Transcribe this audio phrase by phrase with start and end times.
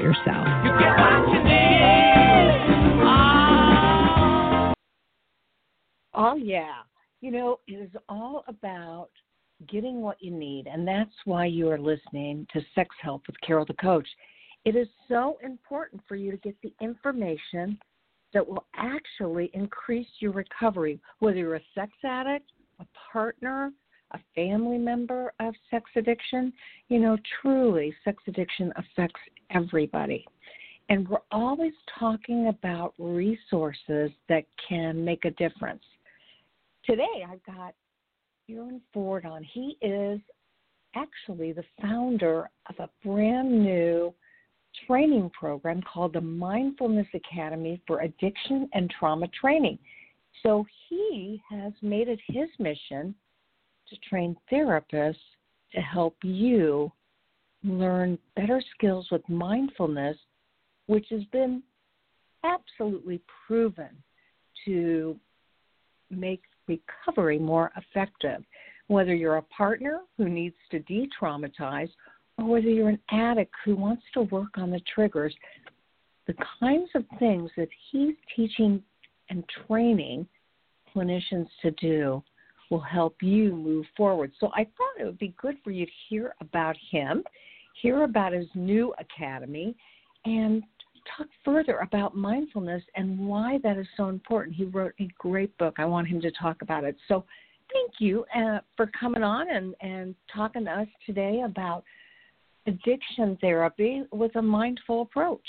[0.00, 0.46] yourself?
[3.08, 4.74] Ah.
[6.14, 6.82] Oh, yeah.
[7.20, 9.10] You know, it is all about
[9.68, 13.64] getting what you need, and that's why you are listening to Sex Help with Carol
[13.66, 14.08] the Coach.
[14.64, 17.78] It is so important for you to get the information
[18.34, 23.72] that will actually increase your recovery, whether you're a sex addict, a partner,
[24.12, 26.52] a family member of sex addiction.
[26.88, 30.24] You know, truly, sex addiction affects everybody.
[30.88, 35.82] And we're always talking about resources that can make a difference.
[36.84, 37.74] Today, I've got
[38.48, 39.42] Darrin Ford on.
[39.42, 40.20] He is
[40.94, 44.14] actually the founder of a brand new
[44.86, 49.78] training program called the Mindfulness Academy for Addiction and Trauma Training.
[50.42, 53.14] So he has made it his mission
[53.88, 55.16] to train therapists
[55.72, 56.90] to help you
[57.64, 60.16] learn better skills with mindfulness,
[60.86, 61.62] which has been
[62.44, 63.90] absolutely proven
[64.64, 65.16] to
[66.10, 68.42] make recovery more effective.
[68.88, 71.90] Whether you're a partner who needs to de traumatize
[72.38, 75.34] or whether you're an addict who wants to work on the triggers,
[76.26, 78.82] the kinds of things that he's teaching
[79.30, 80.26] and training
[80.94, 82.22] clinicians to do
[82.70, 84.32] will help you move forward.
[84.40, 87.22] So I thought it would be good for you to hear about him,
[87.80, 89.76] hear about his new academy,
[90.24, 90.62] and
[91.16, 94.56] talk further about mindfulness and why that is so important.
[94.56, 95.76] He wrote a great book.
[95.78, 96.96] I want him to talk about it.
[97.08, 97.24] So
[97.72, 101.84] thank you uh, for coming on and, and talking to us today about
[102.66, 105.46] addiction therapy with a mindful approach.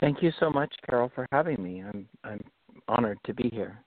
[0.00, 1.82] Thank you so much, Carol, for having me.
[1.82, 2.40] I'm I'm
[2.88, 3.78] honored to be here.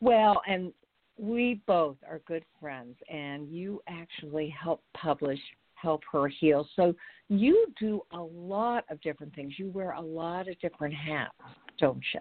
[0.00, 0.72] Well, and
[1.18, 5.40] we both are good friends, and you actually help publish
[5.74, 6.68] Help Her Heal.
[6.76, 6.94] So
[7.28, 9.54] you do a lot of different things.
[9.58, 11.32] You wear a lot of different hats,
[11.78, 12.20] don't you?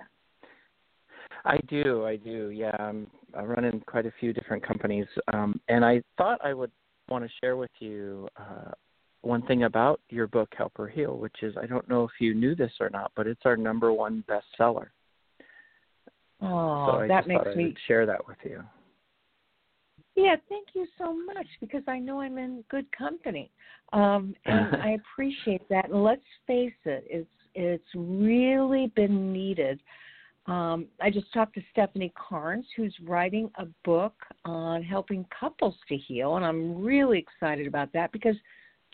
[1.45, 2.49] I do, I do.
[2.49, 6.53] Yeah, I'm, I run in quite a few different companies, um, and I thought I
[6.53, 6.71] would
[7.09, 8.71] want to share with you uh,
[9.21, 12.33] one thing about your book, Help Her Heal, which is I don't know if you
[12.33, 14.87] knew this or not, but it's our number one bestseller.
[16.41, 18.63] Oh, so that makes me share that with you.
[20.15, 23.51] Yeah, thank you so much because I know I'm in good company,
[23.93, 25.89] um, and I appreciate that.
[25.89, 29.79] And let's face it, it's it's really been needed.
[30.47, 34.13] Um, I just talked to Stephanie Carnes, who's writing a book
[34.45, 38.35] on helping couples to heal, and I'm really excited about that because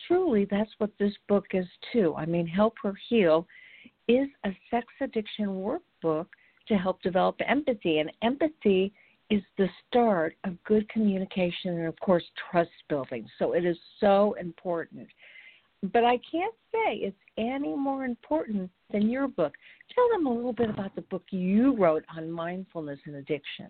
[0.08, 2.16] truly that's what this book is too.
[2.18, 3.48] I mean, Help Her Heal
[4.08, 6.28] is a sex addiction workbook
[6.68, 8.94] to help develop empathy, and empathy
[9.30, 13.28] is the start of good communication and, of course, trust building.
[13.40, 15.08] So it is so important.
[15.92, 19.54] But I can't say it's any more important than your book.
[19.94, 23.68] Tell them a little bit about the book you wrote on mindfulness and addiction.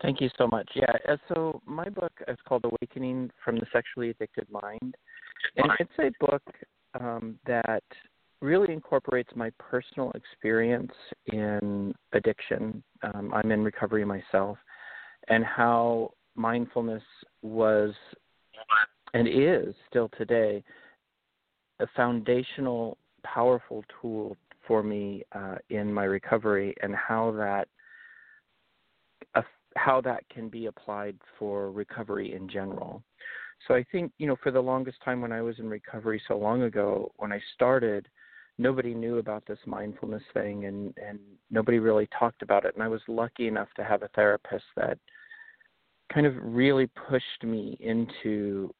[0.00, 0.68] Thank you so much.
[0.74, 4.94] Yeah, uh, so my book is called Awakening from the Sexually Addicted Mind.
[5.56, 6.42] And it's a book
[6.98, 7.84] um, that
[8.42, 10.92] really incorporates my personal experience
[11.26, 12.82] in addiction.
[13.02, 14.58] Um, I'm in recovery myself,
[15.28, 17.02] and how mindfulness
[17.42, 17.94] was
[19.14, 20.64] and is still today
[21.80, 24.36] a foundational, powerful tool
[24.66, 27.68] for me uh, in my recovery, and how that
[29.34, 29.42] uh,
[29.76, 33.02] how that can be applied for recovery in general.
[33.68, 36.36] So I think you know for the longest time when I was in recovery so
[36.36, 38.08] long ago, when I started,
[38.58, 41.18] nobody knew about this mindfulness thing, and and
[41.50, 42.74] nobody really talked about it.
[42.74, 44.98] And I was lucky enough to have a therapist that
[46.12, 48.72] kind of really pushed me into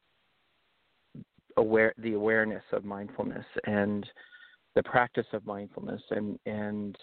[1.56, 4.06] aware the awareness of mindfulness and
[4.74, 6.96] the practice of mindfulness and and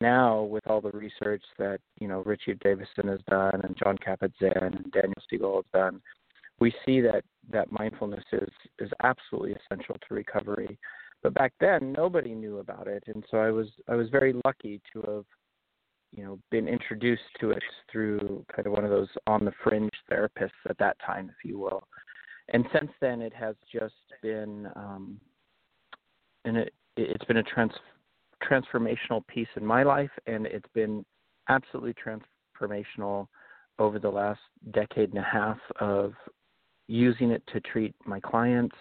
[0.00, 4.52] now with all the research that you know Richard Davidson has done and Jon Kabat-Zinn
[4.62, 6.00] and Daniel Siegel have done,
[6.60, 10.78] we see that that mindfulness is is absolutely essential to recovery.
[11.22, 14.80] But back then nobody knew about it, and so I was I was very lucky
[14.92, 15.24] to have
[16.12, 19.90] you know been introduced to it through kind of one of those on the fringe
[20.10, 21.82] therapists at that time, if you will.
[22.50, 25.20] And since then, it has just been um,
[26.44, 27.72] and it it's been a trans
[28.48, 31.04] transformational piece in my life, and it's been
[31.48, 33.26] absolutely transformational
[33.78, 34.40] over the last
[34.72, 36.12] decade and a half of
[36.88, 38.74] using it to treat my clients.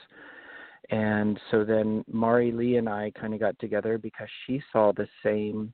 [0.90, 5.08] And so then Mari Lee and I kind of got together because she saw the
[5.24, 5.74] same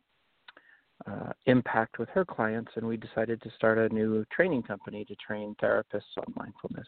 [1.05, 5.15] uh, impact with her clients, and we decided to start a new training company to
[5.15, 6.87] train therapists on mindfulness.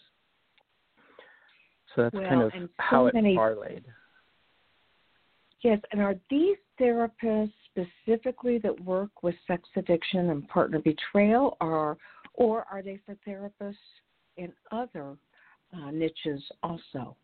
[1.96, 3.84] So that's well, kind of so how it many, parlayed.
[5.62, 11.98] Yes, and are these therapists specifically that work with sex addiction and partner betrayal, or
[12.34, 13.76] or are they for therapists
[14.38, 15.16] in other
[15.74, 17.16] uh, niches also?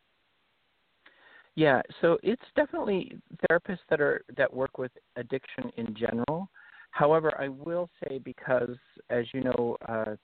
[1.55, 3.17] Yeah, so it's definitely
[3.49, 6.49] therapists that are that work with addiction in general.
[6.91, 8.77] However, I will say because,
[9.09, 10.15] as you know, uh,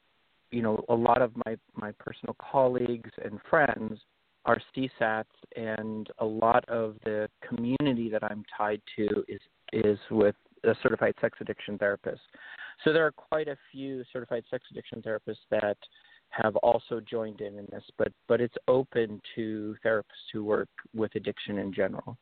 [0.52, 4.00] you know, a lot of my my personal colleagues and friends
[4.46, 5.26] are CSATs,
[5.58, 9.42] and a lot of the community that I'm tied to is
[9.74, 12.22] is with a certified sex addiction therapist.
[12.84, 15.78] So there are quite a few certified sex addiction therapists that
[16.30, 21.14] have also joined in in this, but but it's open to therapists who work with
[21.16, 22.18] addiction in general.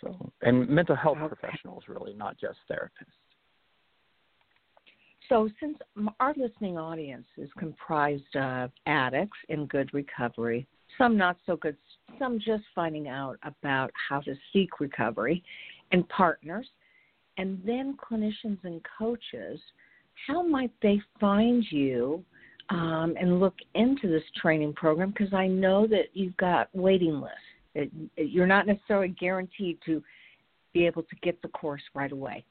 [0.00, 1.34] So and mental health okay.
[1.34, 3.20] professionals really, not just therapists.
[5.30, 5.78] So, since
[6.18, 10.66] our listening audience is comprised of addicts in good recovery,
[10.98, 11.76] some not so good,
[12.18, 15.44] some just finding out about how to seek recovery,
[15.92, 16.66] and partners,
[17.38, 19.60] and then clinicians and coaches,
[20.26, 22.24] how might they find you
[22.70, 25.10] um, and look into this training program?
[25.10, 27.36] Because I know that you've got waiting lists.
[27.74, 30.02] It, it, you're not necessarily guaranteed to
[30.72, 32.44] be able to get the course right away.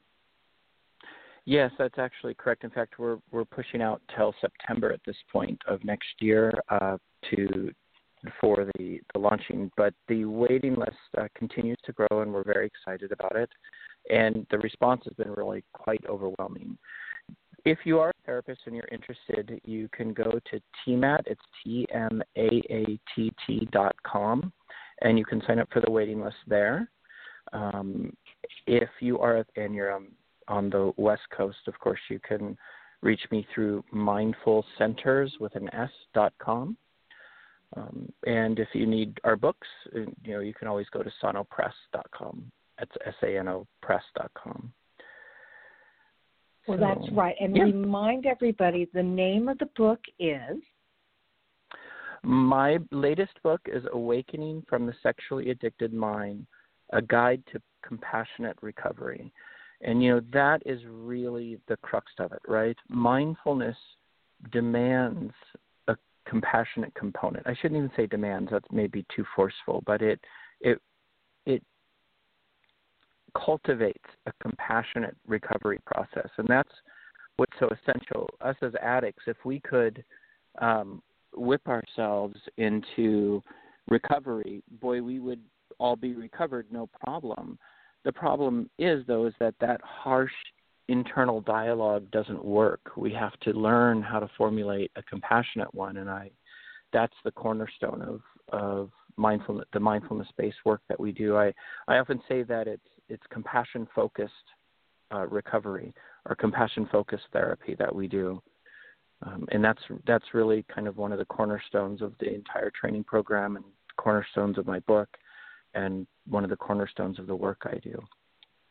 [1.46, 2.64] Yes, that's actually correct.
[2.64, 6.96] In fact, we're we're pushing out till September at this point of next year uh,
[7.30, 7.72] to
[8.40, 12.66] for the, the launching, but the waiting list uh, continues to grow, and we're very
[12.66, 13.50] excited about it.
[14.10, 16.76] And the response has been really quite overwhelming.
[17.64, 21.20] If you are a therapist and you're interested, you can go to TMAT.
[21.26, 24.52] It's T M A A T T dot com,
[25.02, 26.88] and you can sign up for the waiting list there.
[27.52, 28.16] Um,
[28.66, 30.08] if you are and you're um,
[30.48, 32.56] on the West Coast, of course, you can
[33.02, 36.76] reach me through mindful centers with an S dot com.
[37.76, 41.10] Um, and if you need our books, uh, you know, you can always go to
[41.22, 42.50] sanopress.com.
[42.78, 44.72] That's S-A-N-O press.com.
[46.66, 47.34] Well, so, that's right.
[47.40, 47.64] And yeah.
[47.64, 50.58] remind everybody the name of the book is?
[52.22, 56.46] My latest book is Awakening from the Sexually Addicted Mind,
[56.92, 59.32] a guide to compassionate recovery.
[59.80, 62.76] And, you know, that is really the crux of it, right?
[62.88, 63.76] Mindfulness
[64.52, 65.32] demands
[65.88, 67.46] a compassionate component.
[67.46, 68.50] I shouldn't even say demands.
[68.50, 70.20] That's maybe too forceful, but it
[70.60, 70.80] it
[71.46, 71.62] it
[73.34, 76.72] cultivates a compassionate recovery process, and that's
[77.36, 78.28] what's so essential.
[78.40, 80.04] Us as addicts, if we could
[80.60, 81.02] um,
[81.34, 83.42] whip ourselves into
[83.88, 85.40] recovery, boy, we would
[85.78, 87.58] all be recovered, no problem.
[88.04, 90.32] The problem is, though, is that that harsh
[90.88, 92.80] internal dialogue doesn't work.
[92.96, 96.30] We have to learn how to formulate a compassionate one, and I
[96.92, 98.20] that's the cornerstone of
[98.52, 101.36] of mindfulness the mindfulness based work that we do.
[101.36, 101.52] I
[101.86, 104.32] I often say that it's it's compassion focused
[105.12, 105.92] uh, recovery
[106.28, 108.42] or compassion focused therapy that we do.
[109.26, 113.04] Um, and that's that's really kind of one of the cornerstones of the entire training
[113.04, 113.64] program and
[113.96, 115.08] cornerstones of my book
[115.74, 118.00] and one of the cornerstones of the work I do.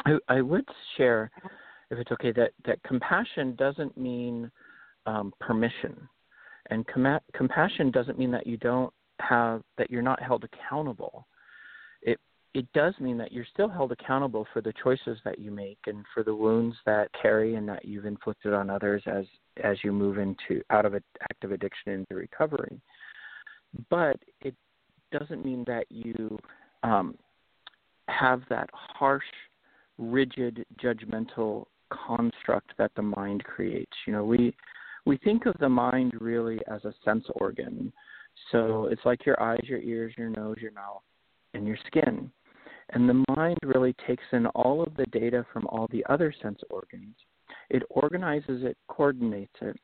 [0.05, 0.65] I, I would
[0.97, 1.29] share,
[1.91, 4.51] if it's okay, that, that compassion doesn't mean
[5.05, 5.95] um, permission.
[6.69, 11.27] And com- compassion doesn't mean that you don't have, that you're not held accountable.
[12.01, 12.19] It,
[12.53, 16.05] it does mean that you're still held accountable for the choices that you make and
[16.13, 19.25] for the wounds that carry and that you've inflicted on others as,
[19.63, 22.79] as you move into out of active addiction into recovery.
[23.89, 24.55] But it
[25.11, 26.37] doesn't mean that you
[26.83, 27.15] um,
[28.07, 29.23] have that harsh,
[29.97, 33.91] rigid, judgmental construct that the mind creates.
[34.05, 34.55] You know, we
[35.05, 37.91] we think of the mind really as a sense organ.
[38.51, 41.01] So it's like your eyes, your ears, your nose, your mouth,
[41.53, 42.31] and your skin.
[42.91, 46.59] And the mind really takes in all of the data from all the other sense
[46.69, 47.15] organs.
[47.69, 49.77] It organizes it, coordinates it,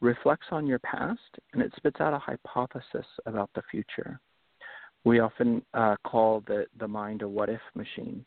[0.00, 1.20] reflects on your past,
[1.52, 4.20] and it spits out a hypothesis about the future
[5.04, 8.24] we often uh, call the, the mind a what if machine.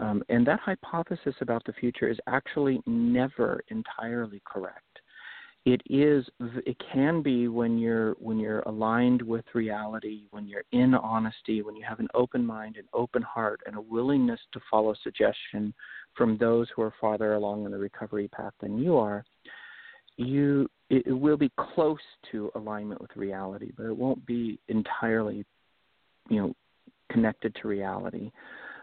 [0.00, 4.84] Um, and that hypothesis about the future is actually never entirely correct.
[5.64, 6.24] It is.
[6.64, 11.76] It can be when you're when you're aligned with reality, when you're in honesty, when
[11.76, 15.74] you have an open mind, an open heart, and a willingness to follow suggestion
[16.16, 19.24] from those who are farther along in the recovery path than you are.
[20.16, 21.98] You it, will be close
[22.32, 25.44] to alignment with reality, but it won't be entirely
[26.30, 26.54] you know
[27.10, 28.30] connected to reality.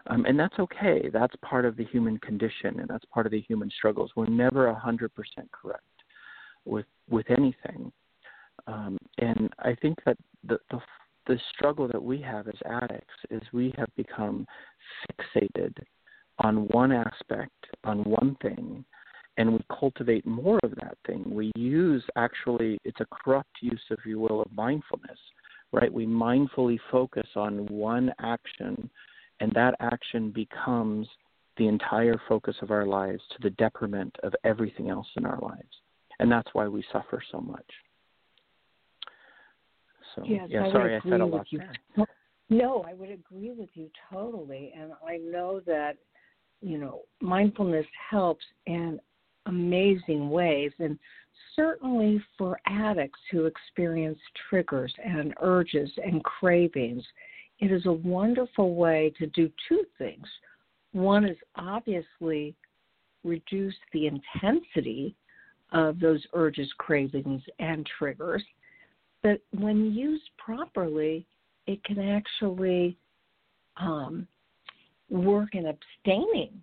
[0.08, 1.10] Um, and that's okay.
[1.12, 4.12] That's part of the human condition, and that's part of the human struggles.
[4.14, 5.82] We're never hundred percent correct
[6.66, 7.92] with with anything.
[8.66, 10.80] Um, and I think that the, the
[11.26, 14.46] the struggle that we have as addicts is we have become
[15.10, 15.74] fixated
[16.38, 18.84] on one aspect, on one thing,
[19.36, 21.24] and we cultivate more of that thing.
[21.26, 25.18] We use actually, it's a corrupt use, if you will, of mindfulness
[25.72, 25.92] right?
[25.92, 28.90] We mindfully focus on one action,
[29.40, 31.08] and that action becomes
[31.56, 35.80] the entire focus of our lives to the detriment of everything else in our lives.
[36.18, 37.66] And that's why we suffer so much.
[40.14, 42.06] So, yes, yeah, I sorry, I said a lot there.
[42.48, 44.72] No, I would agree with you totally.
[44.78, 45.96] And I know that,
[46.62, 49.00] you know, mindfulness helps in
[49.46, 50.70] amazing ways.
[50.78, 50.98] And
[51.54, 54.18] certainly for addicts who experience
[54.48, 57.02] triggers and urges and cravings,
[57.58, 60.26] it is a wonderful way to do two things.
[60.92, 62.54] One is obviously
[63.24, 65.16] reduce the intensity
[65.72, 68.42] of those urges, cravings, and triggers.
[69.22, 71.26] But when used properly,
[71.66, 72.96] it can actually
[73.76, 74.26] um,
[75.10, 76.62] work in abstaining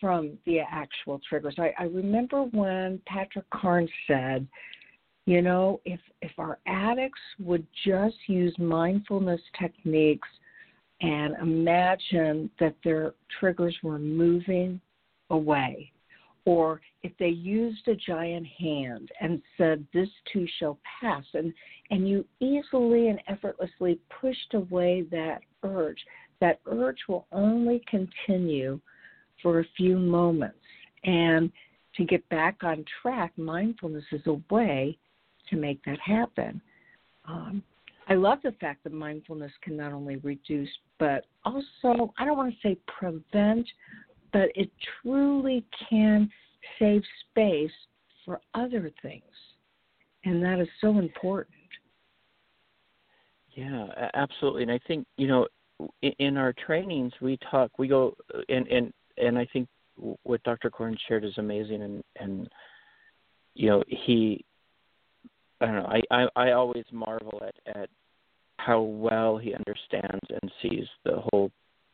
[0.00, 1.54] from the actual triggers.
[1.58, 4.46] I, I remember when Patrick Carnes said,
[5.26, 10.28] you know, if if our addicts would just use mindfulness techniques
[11.00, 14.80] and imagine that their triggers were moving
[15.30, 15.92] away,
[16.44, 21.52] or if they used a giant hand and said, "This too shall pass," and
[21.90, 26.04] and you easily and effortlessly pushed away that urge,
[26.40, 28.80] that urge will only continue
[29.42, 30.58] for a few moments.
[31.04, 31.52] And
[31.96, 34.96] to get back on track, mindfulness is a way
[35.50, 36.60] to make that happen.
[37.26, 37.62] Um,
[38.08, 42.52] I love the fact that mindfulness can not only reduce, but also, I don't want
[42.52, 43.66] to say prevent,
[44.32, 44.70] but it
[45.02, 46.30] truly can
[46.78, 47.70] save space
[48.24, 49.22] for other things.
[50.24, 51.56] And that is so important.
[53.54, 54.62] Yeah, absolutely.
[54.62, 55.46] And I think, you know,
[56.18, 58.16] in our trainings, we talk, we go,
[58.48, 59.68] and, and and I think
[60.22, 60.70] what Dr.
[60.70, 62.48] Carnes shared is amazing, and and
[63.54, 64.44] you know he,
[65.60, 67.90] I don't know, I I, I always marvel at at
[68.58, 71.50] how well he understands and sees the whole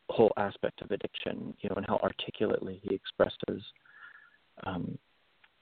[0.09, 3.63] whole aspect of addiction, you know, and how articulately he expresses.
[4.65, 4.97] Um,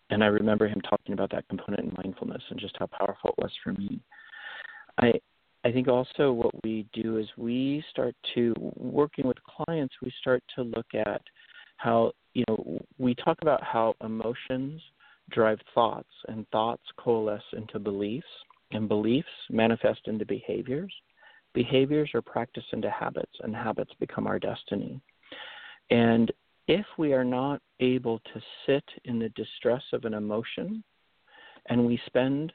[0.10, 3.42] and I remember him talking about that component in mindfulness and just how powerful it
[3.42, 4.00] was for me.
[5.00, 5.13] I
[5.63, 10.42] I think also what we do is we start to working with clients, we start
[10.56, 11.22] to look at
[11.77, 14.82] how you know we talk about how emotions
[15.32, 18.27] drive thoughts and thoughts coalesce into beliefs
[18.72, 20.94] and beliefs manifest into behaviors
[21.61, 25.01] behaviors are practiced into habits and habits become our destiny
[25.89, 26.31] and
[26.67, 30.83] if we are not able to sit in the distress of an emotion
[31.69, 32.51] and we spend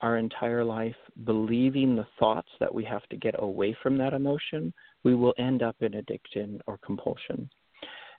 [0.00, 4.72] our entire life believing the thoughts that we have to get away from that emotion,
[5.04, 7.50] we will end up in addiction or compulsion.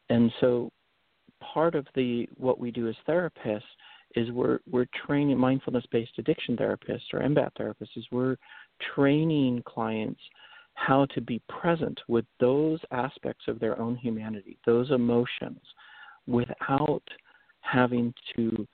[0.10, 0.72] And so
[1.42, 3.62] part of the what we do as therapists
[4.16, 8.36] is we're we're training mindfulness based addiction therapists or MBAT therapists is we're
[8.96, 10.20] training clients
[10.74, 15.60] how to be present with those aspects of their own humanity, those emotions,
[16.28, 17.04] without
[17.62, 18.68] having to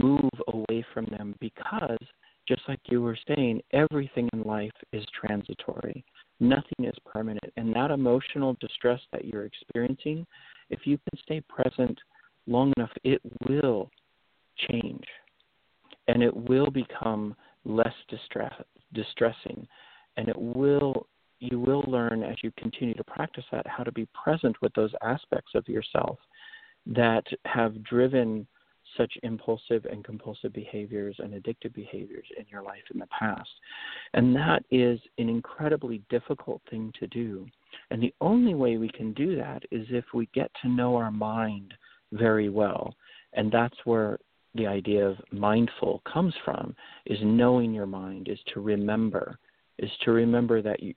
[0.00, 1.98] move away from them because
[2.46, 6.02] just like you were saying, everything in life is transitory.
[6.40, 7.52] Nothing is permanent.
[7.58, 10.26] And that emotional distress that you're experiencing,
[10.70, 11.98] if you can stay present
[12.46, 13.90] long enough, it will
[14.70, 15.04] change.
[16.08, 17.36] And it will become
[17.68, 18.54] less distress,
[18.92, 19.66] distressing.
[20.16, 21.06] And it will
[21.40, 24.90] you will learn as you continue to practice that how to be present with those
[25.02, 26.18] aspects of yourself
[26.86, 28.44] that have driven
[28.96, 33.50] such impulsive and compulsive behaviors and addictive behaviors in your life in the past.
[34.14, 37.46] And that is an incredibly difficult thing to do.
[37.90, 41.10] And the only way we can do that is if we get to know our
[41.10, 41.74] mind
[42.12, 42.94] very well.
[43.34, 44.18] And that's where
[44.58, 46.74] the idea of mindful comes from
[47.06, 49.38] is knowing your mind is to remember
[49.78, 50.94] is to remember that you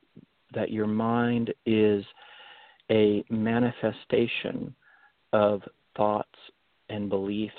[0.53, 2.03] that your mind is
[2.89, 4.75] a manifestation
[5.31, 5.61] of
[5.95, 6.27] thoughts
[6.89, 7.53] and beliefs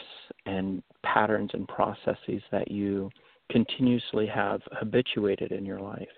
[0.44, 3.10] and patterns and processes that you
[3.50, 6.08] continuously have habituated in your life.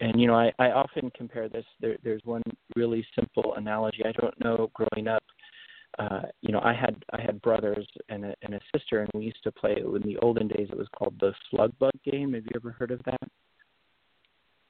[0.00, 1.64] And you know, I, I often compare this.
[1.80, 2.42] There, there's one
[2.74, 4.02] really simple analogy.
[4.04, 4.70] I don't know.
[4.72, 5.22] Growing up,
[5.98, 9.24] uh, you know, I had I had brothers and a, and a sister, and we
[9.24, 9.76] used to play.
[9.76, 12.32] In the olden days, it was called the slug bug game.
[12.32, 13.28] Have you ever heard of that?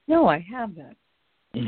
[0.09, 0.97] No, I haven't.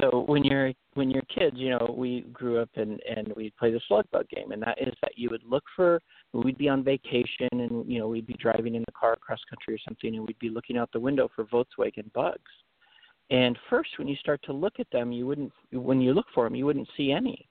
[0.00, 3.70] so when you're when you're kids, you know, we grew up and and we'd play
[3.70, 6.00] the slug bug game, and that is that you would look for.
[6.32, 9.74] We'd be on vacation, and you know, we'd be driving in the car across country
[9.74, 12.40] or something, and we'd be looking out the window for Volkswagen bugs.
[13.30, 15.52] And first, when you start to look at them, you wouldn't.
[15.72, 17.48] When you look for them, you wouldn't see any.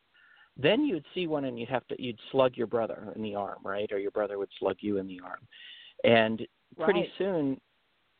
[0.58, 2.02] Then you'd see one, and you'd have to.
[2.02, 3.92] You'd slug your brother in the arm, right?
[3.92, 5.48] Or your brother would slug you in the arm,
[6.04, 6.46] and
[6.78, 7.10] pretty right.
[7.18, 7.60] soon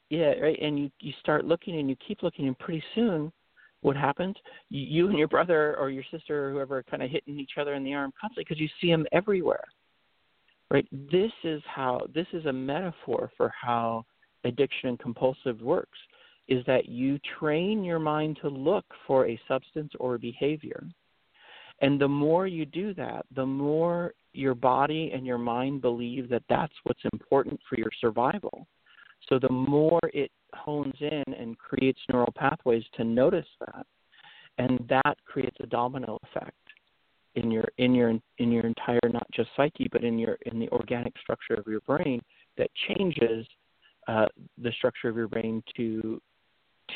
[0.10, 0.58] yeah, right.
[0.62, 3.32] And you you start looking and you keep looking, and pretty soon,
[3.82, 4.36] what happens?
[4.70, 7.74] You, you and your brother or your sister or whoever kind of hitting each other
[7.74, 9.64] in the arm constantly because you see them everywhere.
[10.70, 10.88] Right.
[10.92, 14.06] This is how this is a metaphor for how
[14.44, 15.98] addiction and compulsive works.
[16.48, 20.84] Is that you train your mind to look for a substance or a behavior.
[21.82, 26.44] And the more you do that, the more your body and your mind believe that
[26.50, 28.68] that's what's important for your survival.
[29.30, 33.86] So the more it hones in and creates neural pathways to notice that,
[34.58, 36.56] and that creates a domino effect
[37.36, 40.70] in your in your in your entire not just psyche but in your in the
[40.70, 42.22] organic structure of your brain
[42.58, 43.46] that changes
[44.08, 44.28] uh,
[44.62, 46.22] the structure of your brain to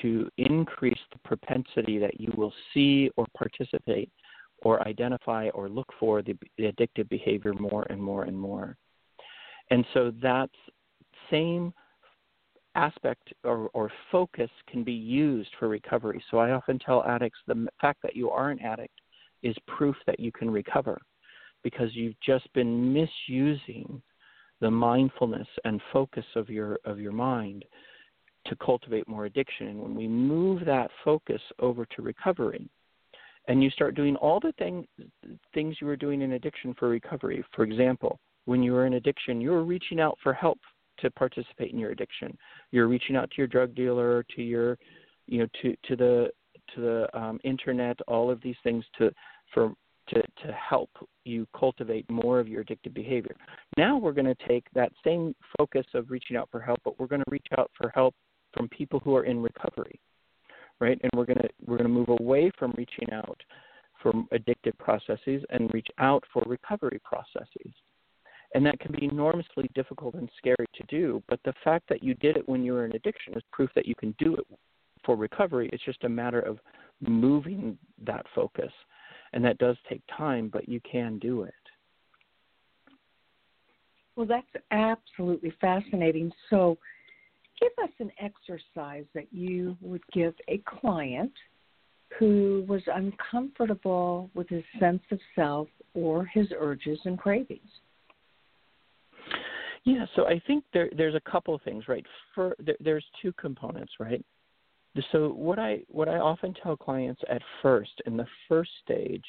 [0.01, 4.09] to increase the propensity that you will see or participate
[4.61, 8.77] or identify or look for the, the addictive behavior more and more and more.
[9.71, 10.49] And so that
[11.29, 11.73] same
[12.75, 16.23] aspect or, or focus can be used for recovery.
[16.29, 18.93] So I often tell addicts the fact that you are an addict
[19.43, 20.99] is proof that you can recover
[21.63, 24.01] because you've just been misusing
[24.61, 27.63] the mindfulness and focus of your of your mind
[28.45, 29.67] to cultivate more addiction.
[29.67, 32.69] And when we move that focus over to recovery,
[33.47, 34.85] and you start doing all the thing,
[35.53, 37.43] things you were doing in addiction for recovery.
[37.55, 40.59] For example, when you were in addiction, you were reaching out for help
[40.99, 42.37] to participate in your addiction.
[42.71, 44.77] You're reaching out to your drug dealer, to your,
[45.27, 46.29] you know, to to the
[46.75, 49.11] to the um, internet, all of these things to
[49.53, 49.73] for
[50.09, 50.89] to to help
[51.23, 53.35] you cultivate more of your addictive behavior.
[53.77, 57.07] Now we're going to take that same focus of reaching out for help, but we're
[57.07, 58.13] going to reach out for help
[58.53, 59.99] from people who are in recovery,
[60.79, 60.99] right?
[61.01, 63.39] And we're going to we're going to move away from reaching out
[64.01, 67.73] for addictive processes and reach out for recovery processes.
[68.55, 71.21] And that can be enormously difficult and scary to do.
[71.27, 73.85] But the fact that you did it when you were in addiction is proof that
[73.85, 74.47] you can do it
[75.05, 75.69] for recovery.
[75.71, 76.59] It's just a matter of
[76.99, 78.71] moving that focus.
[79.33, 81.53] And that does take time, but you can do it.
[84.15, 86.31] Well, that's absolutely fascinating.
[86.49, 86.77] So,
[87.59, 91.31] give us an exercise that you would give a client
[92.17, 97.69] who was uncomfortable with his sense of self or his urges and cravings.
[99.85, 102.05] Yeah, so I think there there's a couple of things, right?
[102.35, 104.23] For there, there's two components, right?
[105.11, 109.23] So what I what I often tell clients at first in the first stage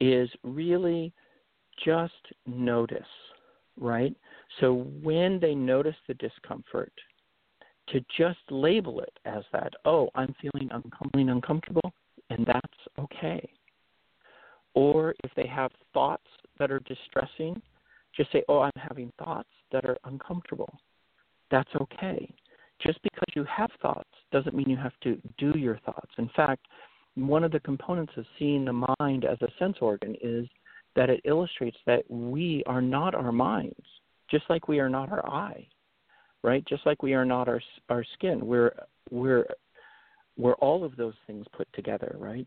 [0.00, 1.12] is really
[1.84, 2.12] just
[2.46, 3.02] notice,
[3.78, 4.14] right?
[4.60, 6.92] So when they notice the discomfort,
[7.88, 11.92] to just label it as that, oh, I'm feeling uncomfortable, uncomfortable,
[12.30, 13.48] and that's okay.
[14.74, 16.26] Or if they have thoughts
[16.58, 17.60] that are distressing,
[18.16, 20.78] Just say, "Oh, I'm having thoughts that are uncomfortable."
[21.50, 22.32] That's okay.
[22.78, 26.12] Just because you have thoughts doesn't mean you have to do your thoughts.
[26.18, 26.66] In fact,
[27.16, 30.48] one of the components of seeing the mind as a sense organ is
[30.94, 33.86] that it illustrates that we are not our minds,
[34.30, 35.66] just like we are not our eye,
[36.44, 36.64] right?
[36.66, 38.46] Just like we are not our our skin.
[38.46, 38.72] We're
[39.10, 39.46] we're
[40.36, 42.46] we're all of those things put together, right?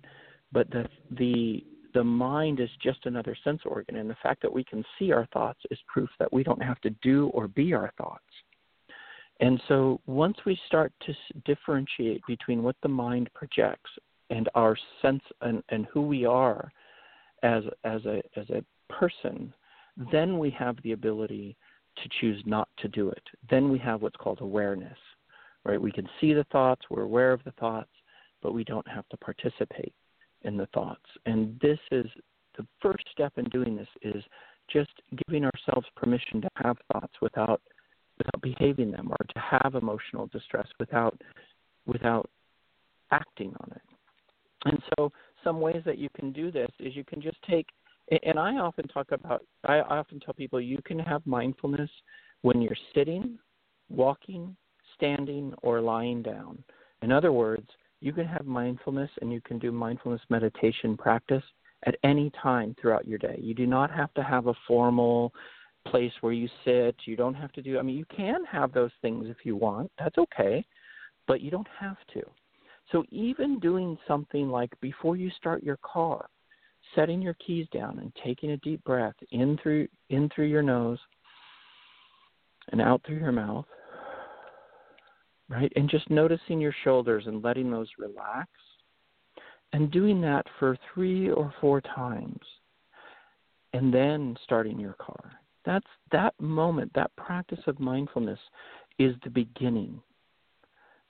[0.53, 4.63] But the the the mind is just another sense organ, and the fact that we
[4.63, 7.91] can see our thoughts is proof that we don't have to do or be our
[7.97, 8.23] thoughts.
[9.39, 11.13] And so once we start to
[11.45, 13.89] differentiate between what the mind projects
[14.29, 16.71] and our sense and, and who we are
[17.41, 19.51] as as a as a person,
[20.11, 21.57] then we have the ability
[22.03, 23.23] to choose not to do it.
[23.49, 24.97] Then we have what's called awareness.
[25.63, 25.81] Right?
[25.81, 27.89] We can see the thoughts, we're aware of the thoughts,
[28.41, 29.93] but we don't have to participate
[30.43, 31.03] in the thoughts.
[31.25, 32.05] And this is
[32.57, 34.23] the first step in doing this is
[34.71, 34.91] just
[35.27, 37.61] giving ourselves permission to have thoughts without
[38.17, 41.21] without behaving them or to have emotional distress without
[41.85, 42.29] without
[43.11, 43.81] acting on it.
[44.65, 45.11] And so
[45.43, 47.67] some ways that you can do this is you can just take
[48.23, 51.89] and I often talk about I often tell people you can have mindfulness
[52.41, 53.37] when you're sitting,
[53.89, 54.55] walking,
[54.95, 56.63] standing or lying down.
[57.01, 57.67] In other words,
[57.99, 61.43] you can have mindfulness and you can do mindfulness meditation practice
[61.85, 63.39] at any time throughout your day.
[63.41, 65.33] You do not have to have a formal
[65.87, 66.95] place where you sit.
[67.05, 69.91] You don't have to do I mean you can have those things if you want.
[69.99, 70.65] That's okay.
[71.27, 72.21] But you don't have to.
[72.91, 76.29] So even doing something like before you start your car,
[76.95, 80.99] setting your keys down and taking a deep breath in through in through your nose
[82.71, 83.65] and out through your mouth.
[85.49, 85.71] Right?
[85.77, 88.49] And just noticing your shoulders and letting those relax.
[89.73, 92.39] And doing that for 3 or 4 times.
[93.73, 95.31] And then starting your car.
[95.65, 98.39] That's that moment, that practice of mindfulness
[98.99, 100.01] is the beginning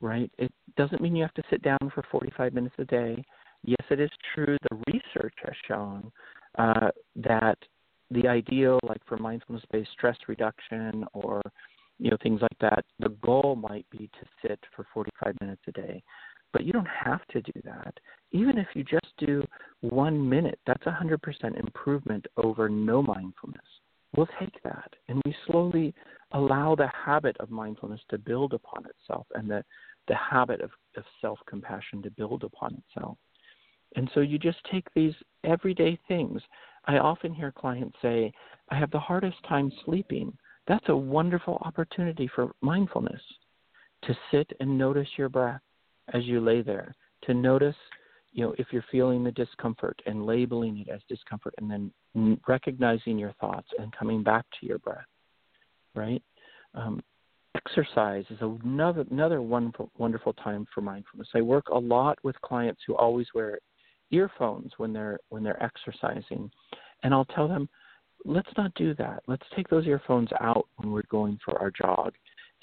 [0.01, 0.31] right?
[0.37, 3.23] It doesn't mean you have to sit down for 45 minutes a day.
[3.67, 4.57] Yes, it is true.
[4.71, 6.09] The research has shown
[6.57, 7.57] uh, that
[8.09, 11.41] the ideal, like for mindfulness-based stress reduction or
[11.99, 15.73] you know things like that, the goal might be to sit for 45 minutes a
[15.73, 16.01] day.
[16.53, 17.93] But you don't have to do that.
[18.31, 19.43] Even if you just do
[19.81, 21.19] one minute, that's 100%
[21.59, 23.65] improvement over no mindfulness.
[24.15, 25.93] We'll take that and we slowly
[26.31, 29.63] allow the habit of mindfulness to build upon itself and the
[30.07, 33.17] the habit of, of self compassion to build upon itself.
[33.95, 36.41] And so you just take these everyday things.
[36.85, 38.31] I often hear clients say,
[38.69, 40.37] I have the hardest time sleeping.
[40.67, 43.21] That's a wonderful opportunity for mindfulness
[44.03, 45.61] to sit and notice your breath
[46.13, 47.75] as you lay there, to notice,
[48.31, 53.17] you know, if you're feeling the discomfort and labeling it as discomfort and then recognizing
[53.17, 55.05] your thoughts and coming back to your breath,
[55.95, 56.21] right?
[56.75, 57.01] Um,
[57.55, 61.27] exercise is another another wonderful wonderful time for mindfulness.
[61.33, 63.57] I work a lot with clients who always wear
[64.11, 66.49] earphones when they're when they're exercising,
[67.03, 67.69] and I'll tell them,
[68.25, 69.23] let's not do that.
[69.27, 72.13] Let's take those earphones out when we're going for our jog,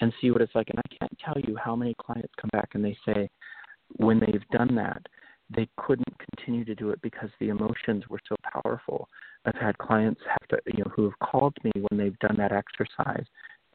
[0.01, 0.69] and see what it's like.
[0.69, 3.29] And I can't tell you how many clients come back and they say,
[3.97, 5.01] when they've done that,
[5.55, 9.07] they couldn't continue to do it because the emotions were so powerful.
[9.45, 12.51] I've had clients have to, you know, who have called me when they've done that
[12.51, 13.25] exercise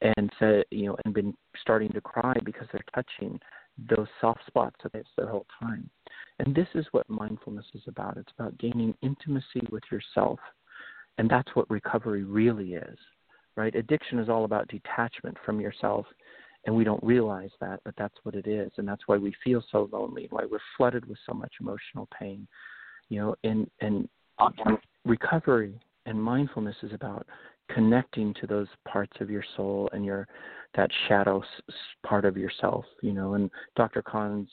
[0.01, 3.39] and said, you know, and been starting to cry because they're touching
[3.89, 5.89] those soft spots that they've the whole time.
[6.39, 8.17] And this is what mindfulness is about.
[8.17, 10.39] It's about gaining intimacy with yourself.
[11.17, 12.97] And that's what recovery really is,
[13.55, 13.75] right?
[13.75, 16.05] Addiction is all about detachment from yourself,
[16.65, 18.71] and we don't realize that, but that's what it is.
[18.77, 22.47] And that's why we feel so lonely, why we're flooded with so much emotional pain.
[23.09, 24.07] You know, and and
[25.05, 27.27] recovery and mindfulness is about
[27.73, 30.27] connecting to those parts of your soul and your
[30.75, 31.43] that shadow
[32.05, 34.49] part of yourself you know and dr Carnes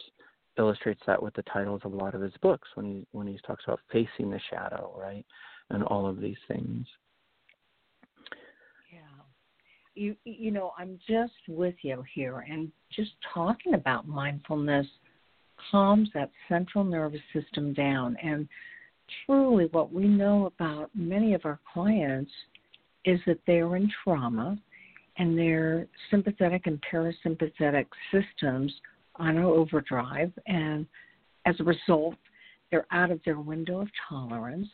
[0.58, 3.38] illustrates that with the titles of a lot of his books when he when he
[3.46, 5.24] talks about facing the shadow right
[5.70, 6.86] and all of these things.
[8.92, 9.00] Yeah.
[9.94, 14.86] You you know i'm just with you here and just talking about mindfulness
[15.70, 18.16] calms that central nervous system down.
[18.22, 18.48] And
[19.24, 22.30] truly what we know about many of our clients
[23.08, 24.58] is that they're in trauma
[25.16, 28.72] and their sympathetic and parasympathetic systems
[29.16, 30.86] are on overdrive, and
[31.44, 32.14] as a result,
[32.70, 34.68] they're out of their window of tolerance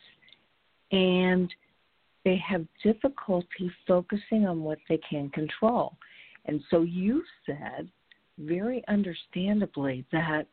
[0.91, 1.51] and
[2.25, 5.95] they have difficulty focusing on what they can control.
[6.45, 7.89] And so you said
[8.37, 10.47] very understandably that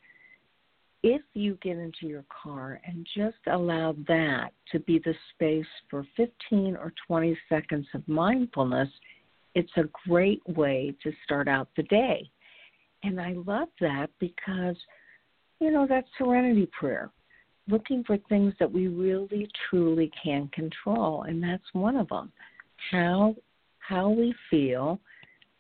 [1.03, 6.07] if you get into your car and just allow that to be the space for
[6.17, 8.89] 15 or 20 seconds of mindfulness,
[9.55, 12.31] it's a great way to start out the day.
[13.03, 14.77] And I love that because,
[15.61, 17.11] you know, that's serenity prayer,
[17.69, 21.25] looking for things that we really truly can control.
[21.25, 22.31] And that's one of them.
[22.93, 23.35] How,
[23.81, 25.01] how we feel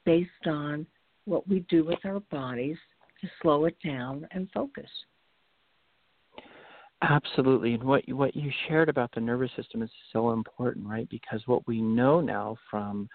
[0.05, 0.87] based on
[1.25, 2.77] what we do with our bodies
[3.21, 4.89] to slow it down and focus.
[7.03, 11.09] Absolutely, and what you, what you shared about the nervous system is so important, right?
[11.11, 13.09] Because what we know now from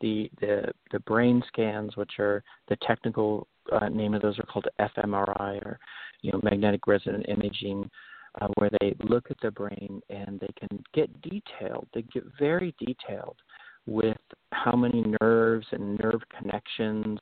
[0.00, 4.66] the the the brain scans, which are the technical uh, name of those are called
[4.80, 5.78] fMRI or
[6.22, 7.88] you know magnetic resonant imaging,
[8.40, 11.86] uh, where they look at the brain and they can get detailed.
[11.92, 13.36] They get very detailed
[13.86, 14.16] with
[14.52, 17.18] how many nerves and nerve connections,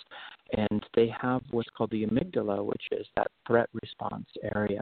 [0.57, 4.81] and they have what's called the amygdala, which is that threat response area.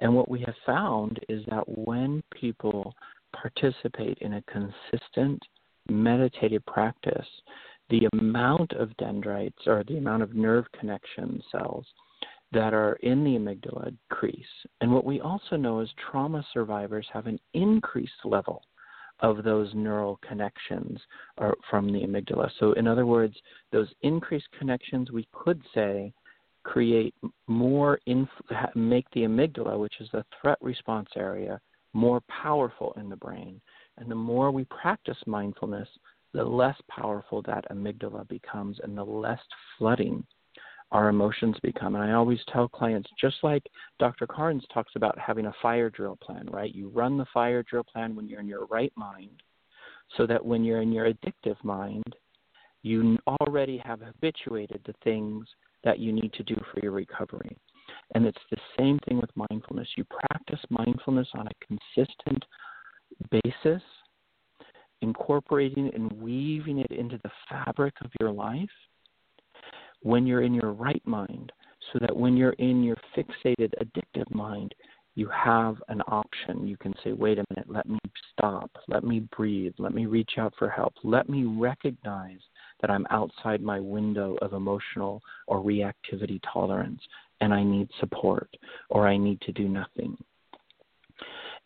[0.00, 2.94] And what we have found is that when people
[3.34, 5.40] participate in a consistent
[5.88, 7.26] meditative practice,
[7.90, 11.86] the amount of dendrites or the amount of nerve connection cells
[12.52, 14.46] that are in the amygdala decrease.
[14.80, 18.62] And what we also know is trauma survivors have an increased level
[19.20, 21.00] of those neural connections
[21.70, 22.50] from the amygdala.
[22.58, 23.34] So, in other words,
[23.72, 26.12] those increased connections, we could say,
[26.64, 27.14] create
[27.46, 28.28] more, inf-
[28.74, 31.60] make the amygdala, which is the threat response area,
[31.92, 33.60] more powerful in the brain.
[33.98, 35.88] And the more we practice mindfulness,
[36.32, 39.40] the less powerful that amygdala becomes and the less
[39.78, 40.24] flooding
[40.90, 41.94] our emotions become.
[41.94, 43.62] And I always tell clients, just like
[43.98, 44.26] Dr.
[44.26, 46.74] Carnes talks about having a fire drill plan, right?
[46.74, 49.42] You run the fire drill plan when you're in your right mind,
[50.16, 52.14] so that when you're in your addictive mind,
[52.82, 55.46] you already have habituated the things
[55.84, 57.56] that you need to do for your recovery.
[58.14, 59.88] And it's the same thing with mindfulness.
[59.96, 62.44] You practice mindfulness on a consistent
[63.30, 63.82] basis,
[65.02, 68.68] incorporating and weaving it into the fabric of your life
[70.00, 71.50] when you're in your right mind,
[71.92, 74.74] so that when you're in your fixated, addictive mind,
[75.14, 76.66] you have an option.
[76.66, 77.98] You can say, wait a minute, let me
[78.32, 82.40] stop, let me breathe, let me reach out for help, let me recognize
[82.84, 87.00] that I'm outside my window of emotional or reactivity tolerance
[87.40, 88.54] and I need support
[88.90, 90.18] or I need to do nothing.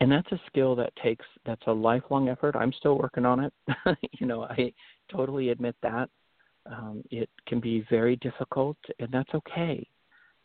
[0.01, 2.55] And that's a skill that takes that's a lifelong effort.
[2.55, 3.53] I'm still working on it.
[4.21, 4.73] you know, I
[5.11, 6.09] totally admit that.
[6.67, 9.85] Um, it can be very difficult, and that's okay.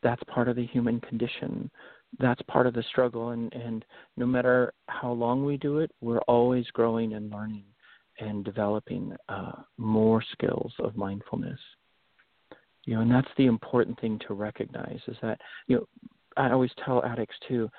[0.01, 1.69] That's part of the human condition.
[2.17, 3.85] That's part of the struggle, and, and
[4.17, 7.65] no matter how long we do it, we're always growing and learning
[8.19, 11.59] and developing uh, more skills of mindfulness.
[12.85, 15.87] You know, and that's the important thing to recognize is that you know
[16.37, 17.69] I always tell addicts too,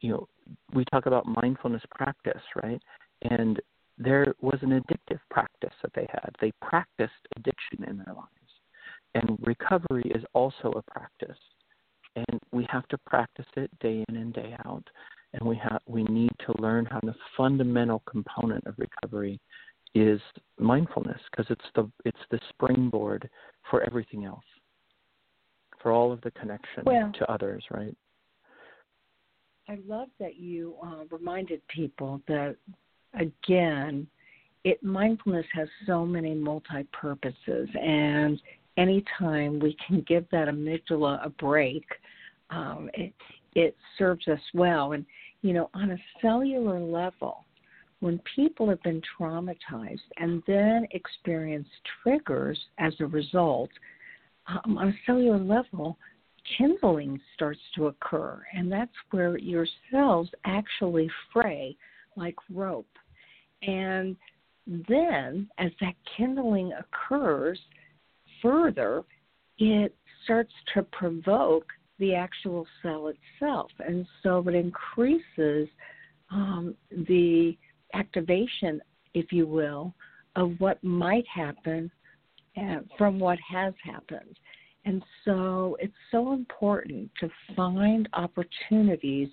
[0.00, 0.28] you know,
[0.74, 2.80] we talk about mindfulness practice, right?
[3.22, 3.60] And
[3.96, 6.30] there was an addictive practice that they had.
[6.40, 8.28] They practiced addiction in their lives.
[9.14, 11.38] And recovery is also a practice.
[12.16, 14.84] And we have to practice it day in and day out.
[15.32, 19.40] And we have we need to learn how the fundamental component of recovery
[19.94, 20.20] is
[20.58, 23.28] mindfulness because it's the it's the springboard
[23.70, 24.44] for everything else
[25.80, 27.96] for all of the connection well, to others right?
[29.68, 32.56] I love that you uh, reminded people that
[33.14, 34.06] again
[34.64, 38.40] it mindfulness has so many multi purposes and
[38.76, 41.84] anytime we can give that amygdala a break
[42.50, 43.12] um, it
[43.54, 44.92] it serves us well.
[44.92, 45.04] And
[45.42, 47.44] you know on a cellular level
[48.04, 51.66] when people have been traumatized and then experience
[52.02, 53.70] triggers as a result,
[54.46, 55.96] um, on a cellular level,
[56.58, 61.74] kindling starts to occur, and that's where your cells actually fray
[62.14, 62.86] like rope.
[63.62, 64.16] And
[64.66, 67.58] then, as that kindling occurs
[68.42, 69.02] further,
[69.56, 73.70] it starts to provoke the actual cell itself.
[73.78, 75.68] And so it increases
[76.30, 77.56] um, the
[77.94, 78.80] activation,
[79.14, 79.94] if you will,
[80.36, 81.90] of what might happen
[82.56, 84.38] uh, from what has happened.
[84.84, 89.28] And so it's so important to find opportunities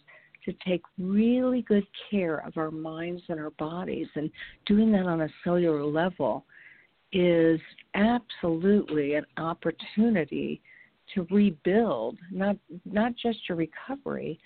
[0.46, 4.08] to take really good care of our minds and our bodies.
[4.16, 4.32] And
[4.66, 6.46] doing that on a cellular level
[7.12, 7.60] is
[7.94, 10.62] absolutely an opportunity
[11.14, 14.40] to rebuild not not just your recovery,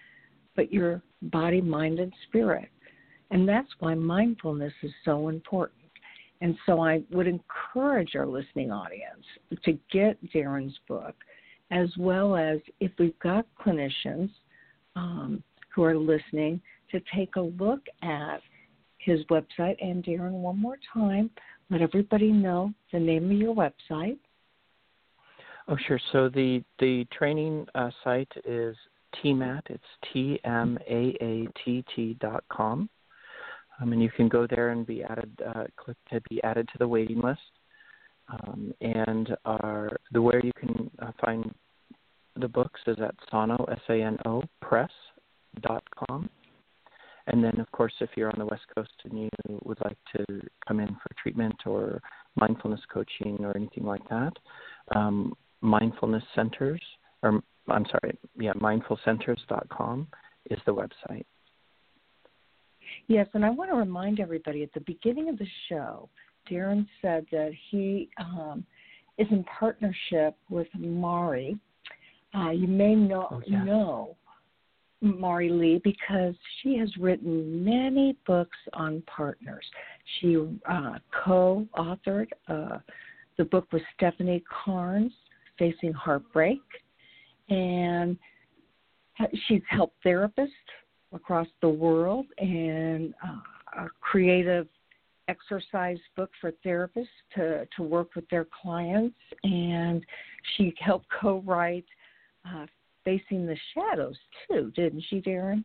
[0.56, 2.70] but your body, mind, and spirit.
[3.32, 5.80] And that's why mindfulness is so important.
[6.42, 9.26] And so I would encourage our listening audience
[9.64, 11.16] to get Darrin's book,
[11.72, 14.30] as well as if we've got clinicians
[14.96, 15.42] um,
[15.74, 16.62] who are listening
[16.92, 18.42] to take a look at
[19.00, 19.76] his website.
[19.82, 21.30] And Darren, one more time,
[21.70, 24.18] let everybody know the name of your website.
[25.68, 26.00] Oh, sure.
[26.12, 28.76] So the the training uh, site is
[29.16, 29.62] TMAT.
[29.70, 29.84] It's
[30.14, 32.88] T M A A T T dot com.
[33.80, 36.78] Um, and you can go there and be added, uh, click to be added to
[36.78, 37.40] the waiting list.
[38.30, 41.54] Um, and our, the where you can uh, find
[42.40, 44.92] the books is at Sano S A N O Press
[45.62, 46.30] dot com.
[47.28, 49.30] And then, of course, if you're on the West Coast and you
[49.64, 52.02] would like to come in for treatment or
[52.36, 54.34] mindfulness coaching or anything like that,
[54.96, 56.82] um, mindfulness centers,
[57.24, 60.08] or I'm sorry, yeah, mindfulcenters.com
[60.52, 61.26] is the website.
[63.08, 66.10] Yes, and I want to remind everybody at the beginning of the show,
[66.50, 68.66] Darrin said that he um,
[69.18, 71.58] is in partnership with Mari.
[72.34, 73.64] Uh, you may not oh, yeah.
[73.64, 74.18] know
[75.02, 79.66] Mari Lee because she has written many books on partners.
[80.20, 80.38] She
[80.68, 82.80] uh, co authored uh,
[83.38, 85.14] the book with Stephanie Carnes,
[85.60, 86.62] Facing Heartbreak,
[87.50, 88.18] and
[89.48, 90.50] she's helped therapists
[91.16, 94.68] across the world and uh, a creative
[95.28, 99.16] exercise book for therapists to, to work with their clients.
[99.44, 100.06] And
[100.56, 101.86] she helped co write
[102.48, 102.68] uh,
[103.04, 105.64] Facing the Shadows too, didn't she, Darrin?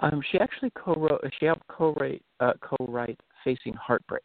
[0.00, 1.22] Um, she actually co-wrote.
[1.38, 4.22] She helped co-write uh, co-write Facing Heartbreak.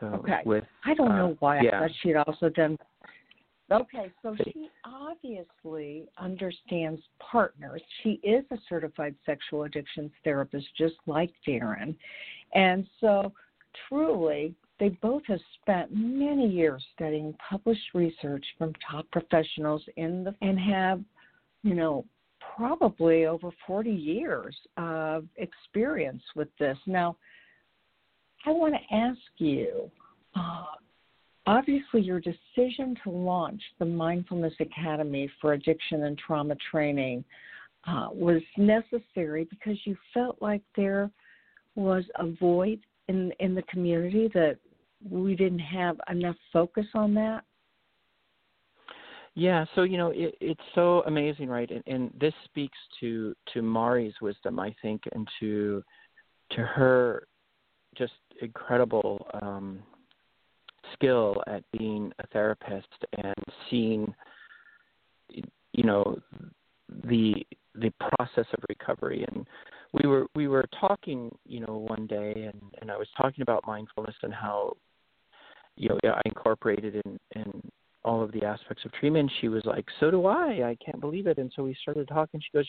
[0.00, 0.40] So okay.
[0.44, 1.76] with I don't uh, know why yeah.
[1.76, 2.76] I thought she'd also done
[3.74, 7.82] Okay, so she obviously understands partners.
[8.02, 11.96] She is a certified sexual addictions therapist, just like Darrin.
[12.54, 13.32] And so,
[13.88, 20.34] truly, they both have spent many years studying published research from top professionals in the
[20.40, 21.00] and have,
[21.62, 22.04] you know,
[22.56, 26.78] probably over 40 years of experience with this.
[26.86, 27.16] Now,
[28.46, 29.90] I want to ask you,
[30.36, 30.64] uh,
[31.46, 37.22] Obviously, your decision to launch the Mindfulness Academy for Addiction and Trauma Training
[37.86, 41.10] uh, was necessary because you felt like there
[41.74, 44.56] was a void in in the community that
[45.08, 47.44] we didn't have enough focus on that.
[49.34, 51.70] Yeah, so you know it, it's so amazing, right?
[51.70, 55.82] And, and this speaks to to Mari's wisdom, I think, and to
[56.52, 57.26] to her
[57.96, 59.80] just incredible um,
[60.94, 62.88] skill at being a therapist
[63.22, 63.34] and
[63.70, 64.14] seeing
[65.28, 66.18] you know
[67.08, 67.34] the
[67.74, 69.24] the process of recovery.
[69.28, 69.46] And
[69.92, 73.66] we were we were talking you know one day and and I was talking about
[73.66, 74.76] mindfulness and how
[75.76, 77.62] you know I incorporated in in
[78.04, 79.30] all of the aspects of treatment.
[79.40, 80.70] She was like so do I.
[80.70, 81.38] I can't believe it.
[81.38, 82.40] And so we started talking.
[82.40, 82.66] She goes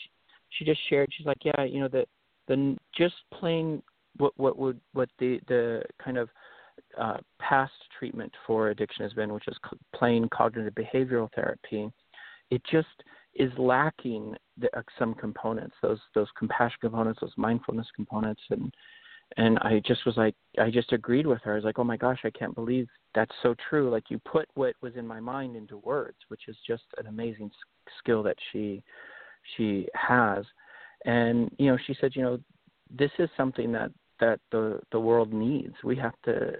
[0.50, 2.04] she just shared she's like yeah you know the
[2.48, 3.82] the just plain
[4.18, 6.28] what what would what the the kind of
[6.98, 9.56] uh, past treatment for addiction has been, which is
[9.94, 11.90] plain cognitive behavioral therapy,
[12.50, 12.86] it just
[13.34, 18.72] is lacking the, uh, some components, those those compassion components, those mindfulness components, and
[19.36, 21.52] and I just was like, I just agreed with her.
[21.52, 23.90] I was like, oh my gosh, I can't believe that's so true.
[23.90, 27.50] Like you put what was in my mind into words, which is just an amazing
[27.98, 28.82] skill that she
[29.56, 30.44] she has.
[31.04, 32.38] And you know, she said, you know,
[32.96, 35.74] this is something that that the the world needs.
[35.84, 36.54] We have to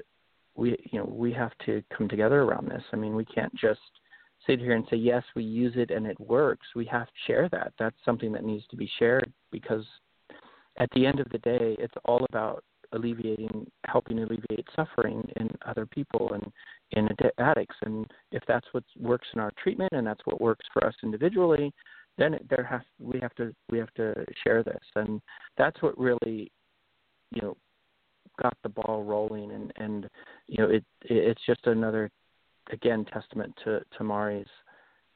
[0.57, 2.83] we you know we have to come together around this.
[2.93, 3.81] I mean, we can't just
[4.47, 6.67] sit here and say yes, we use it and it works.
[6.75, 7.73] We have to share that.
[7.79, 9.85] That's something that needs to be shared because
[10.79, 15.87] at the end of the day, it's all about alleviating, helping alleviate suffering in other
[15.87, 16.53] people and
[16.93, 17.77] in addicts.
[17.83, 21.73] And if that's what works in our treatment and that's what works for us individually,
[22.19, 24.15] then it, there has we have to we have to
[24.45, 24.83] share this.
[24.95, 25.21] And
[25.59, 26.51] that's what really
[27.33, 27.57] you know
[28.41, 30.09] got the ball rolling and and
[30.47, 32.11] you know it, it it's just another
[32.71, 34.47] again testament to to Mari's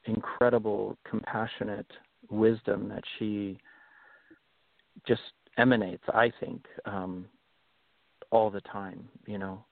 [0.05, 1.89] incredible compassionate
[2.29, 3.57] wisdom that she
[5.07, 5.21] just
[5.57, 7.25] emanates I think um
[8.31, 9.63] all the time you know?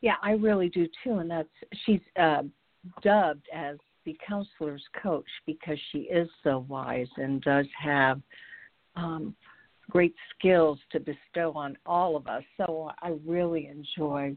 [0.00, 1.48] Yeah I really do too and that's
[1.84, 2.42] she's uh
[3.02, 8.20] dubbed as the counselor's coach because she is so wise and does have
[8.96, 9.34] um
[9.90, 12.42] great skills to bestow on all of us.
[12.56, 14.36] So I really enjoy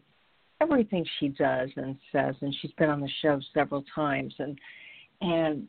[0.61, 4.57] everything she does and says and she's been on the show several times and
[5.21, 5.67] and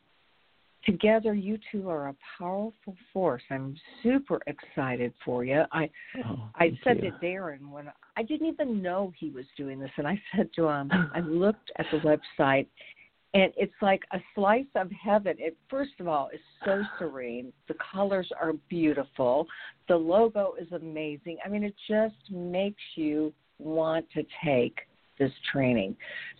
[0.84, 3.42] together you two are a powerful force.
[3.50, 5.62] I'm super excited for you.
[5.72, 5.90] I
[6.24, 7.10] oh, I said you.
[7.10, 10.68] to Darrin when I didn't even know he was doing this and I said to
[10.68, 12.66] him I looked at the website
[13.36, 15.36] and it's like a slice of heaven.
[15.38, 17.52] It first of all is so serene.
[17.68, 19.46] The colors are beautiful.
[19.88, 21.36] The logo is amazing.
[21.44, 24.78] I mean, it just makes you want to take
[25.18, 25.96] this training.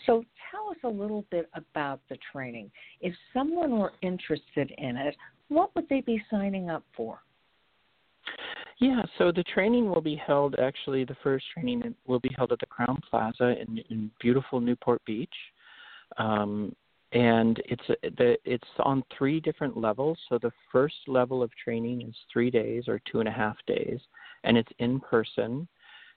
[0.07, 2.71] So tell us a little bit about the training.
[3.03, 5.15] If someone were interested in it,
[5.49, 7.21] what would they be signing up for?
[8.79, 10.57] Yeah, so the training will be held.
[10.59, 15.03] Actually, the first training will be held at the Crowne Plaza in, in beautiful Newport
[15.07, 15.33] Beach,
[16.19, 16.75] um,
[17.13, 20.19] and it's the it's on three different levels.
[20.29, 24.01] So the first level of training is three days or two and a half days,
[24.45, 25.69] and it's in person.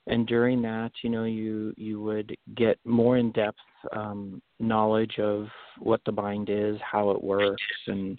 [0.08, 3.60] And during that, you know, you you would get more in depth
[3.96, 8.18] um, knowledge of what the mind is, how it works, and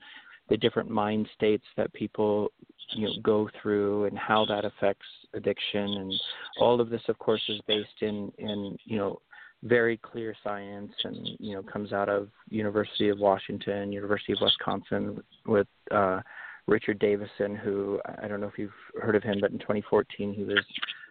[0.49, 2.53] the different mind states that people
[2.93, 6.13] you know go through and how that affects addiction and
[6.61, 9.21] all of this of course is based in in you know
[9.63, 15.23] very clear science and you know comes out of University of Washington, University of Wisconsin
[15.47, 16.21] with uh
[16.67, 20.45] Richard Davidson who I don't know if you've heard of him but in 2014 he
[20.45, 20.65] was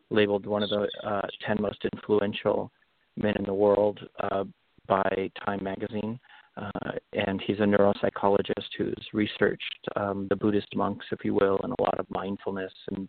[0.10, 2.72] labeled one of the uh 10 most influential
[3.18, 4.46] men in the world uh
[4.88, 6.20] by Time magazine
[6.60, 11.74] uh, and he's a neuropsychologist who's researched um, the Buddhist monks, if you will, and
[11.78, 12.74] a lot of mindfulness.
[12.92, 13.08] And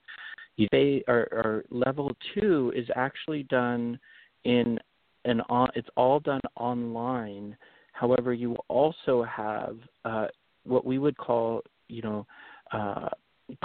[0.71, 3.99] they are, are level two is actually done
[4.45, 4.79] in
[5.25, 5.69] an on.
[5.75, 7.57] It's all done online.
[7.93, 10.27] However, you also have uh,
[10.65, 12.27] what we would call, you know,
[12.73, 13.09] uh,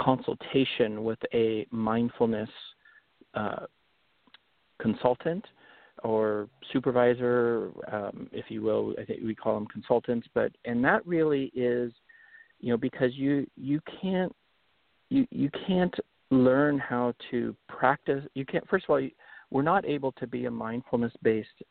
[0.00, 2.50] consultation with a mindfulness
[3.34, 3.66] uh,
[4.80, 5.44] consultant
[6.02, 8.94] or supervisor, um, if you will.
[9.00, 11.92] I think we call them consultants, but and that really is,
[12.60, 14.34] you know, because you you can't
[15.08, 15.94] you you can't
[16.30, 18.24] learn how to practice.
[18.34, 18.68] You can't.
[18.68, 19.10] First of all, you,
[19.50, 21.62] we're not able to be a mindfulness based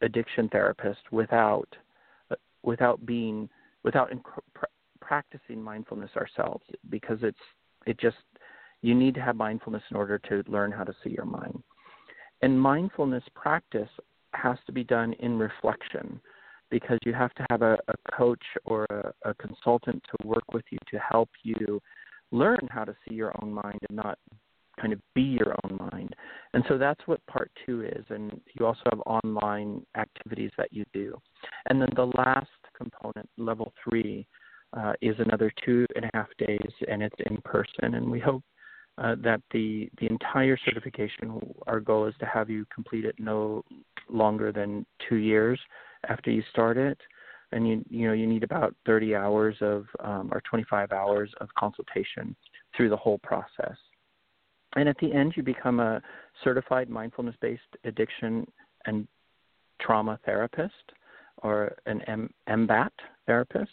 [0.00, 1.68] addiction therapist without
[2.30, 3.48] uh, without being
[3.84, 4.22] without inc-
[4.54, 4.64] pr-
[5.00, 7.38] practicing mindfulness ourselves because it's
[7.86, 8.16] it just
[8.82, 11.62] you need to have mindfulness in order to learn how to see your mind.
[12.42, 13.88] And mindfulness practice
[14.34, 16.20] has to be done in reflection
[16.70, 20.64] because you have to have a, a coach or a, a consultant to work with
[20.70, 21.80] you to help you
[22.32, 24.18] learn how to see your own mind and not
[24.80, 26.14] kind of be your own mind.
[26.54, 28.04] And so that's what part two is.
[28.08, 31.16] And you also have online activities that you do.
[31.66, 34.26] And then the last component, level three,
[34.76, 37.94] uh, is another two and a half days, and it's in person.
[37.94, 38.42] And we hope
[38.98, 43.64] uh, that the the entire certification, our goal is to have you complete it no
[44.08, 45.60] longer than two years
[46.08, 46.98] after you start it,
[47.52, 51.48] and you you know you need about 30 hours of um, or 25 hours of
[51.58, 52.34] consultation
[52.76, 53.76] through the whole process.
[54.76, 56.00] And at the end, you become a
[56.42, 58.46] certified mindfulness-based addiction
[58.86, 59.06] and
[59.80, 60.92] trauma therapist,
[61.38, 62.90] or an M- MBAT
[63.26, 63.70] therapist,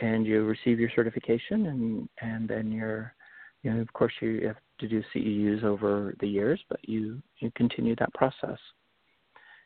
[0.00, 3.14] and you receive your certification, and and then you're
[3.62, 7.50] you know, of course, you have to do CEUs over the years, but you you
[7.54, 8.58] continue that process,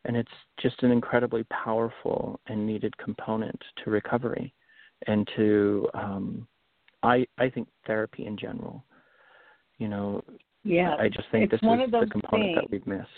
[0.05, 0.29] and it's
[0.61, 4.53] just an incredibly powerful and needed component to recovery,
[5.07, 6.47] and to um,
[7.03, 8.85] I I think therapy in general.
[9.79, 10.25] You know,
[10.67, 13.09] yeah, I just think this is the component things, that we've missed.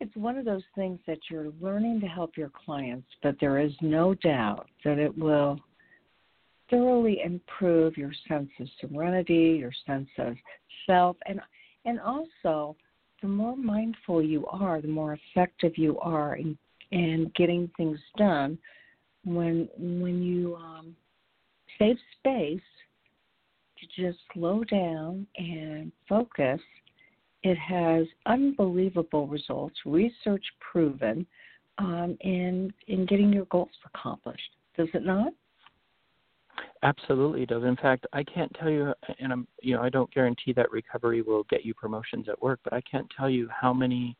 [0.00, 3.72] It's one of those things that you're learning to help your clients, but there is
[3.80, 5.58] no doubt that it will
[6.70, 10.34] thoroughly improve your sense of serenity, your sense of
[10.86, 11.40] self, and
[11.84, 12.76] and also
[13.22, 16.58] the more mindful you are, the more effective you are in
[16.90, 18.58] in getting things done.
[19.24, 20.96] When when you um,
[21.78, 22.60] save space
[23.80, 26.60] to just slow down and focus,
[27.42, 31.26] it has unbelievable results, research proven,
[31.78, 34.50] um, in in getting your goals accomplished.
[34.76, 35.32] Does it not?
[36.82, 37.62] Absolutely it does.
[37.64, 41.22] In fact, I can't tell you, and I'm, you know, I don't guarantee that recovery
[41.22, 44.16] will get you promotions at work, but I can't tell you how many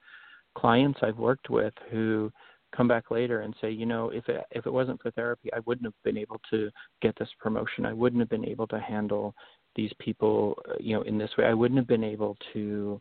[0.57, 2.33] clients I've worked with who
[2.77, 5.61] come back later and say, you know, if it if it wasn't for therapy, I
[5.67, 6.71] wouldn't have been able to
[7.03, 7.87] get this promotion.
[7.87, 9.35] I wouldn't have been able to handle
[9.77, 11.45] these people, uh, you know, in this way.
[11.45, 13.01] I wouldn't have been able to,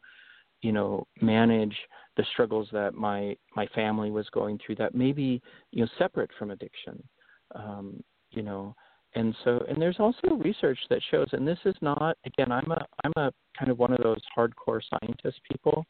[0.62, 1.76] you know, manage
[2.16, 5.42] the struggles that my my family was going through that maybe,
[5.72, 7.02] you know, separate from addiction.
[7.56, 8.76] Um, you know,
[9.16, 12.86] and so and there's also research that shows and this is not again i'm a
[13.04, 15.86] i'm a kind of one of those hardcore scientist people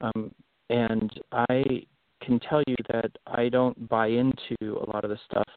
[0.00, 0.30] um,
[0.70, 1.82] and i
[2.28, 5.48] can tell you that i don't buy into a lot of the stuff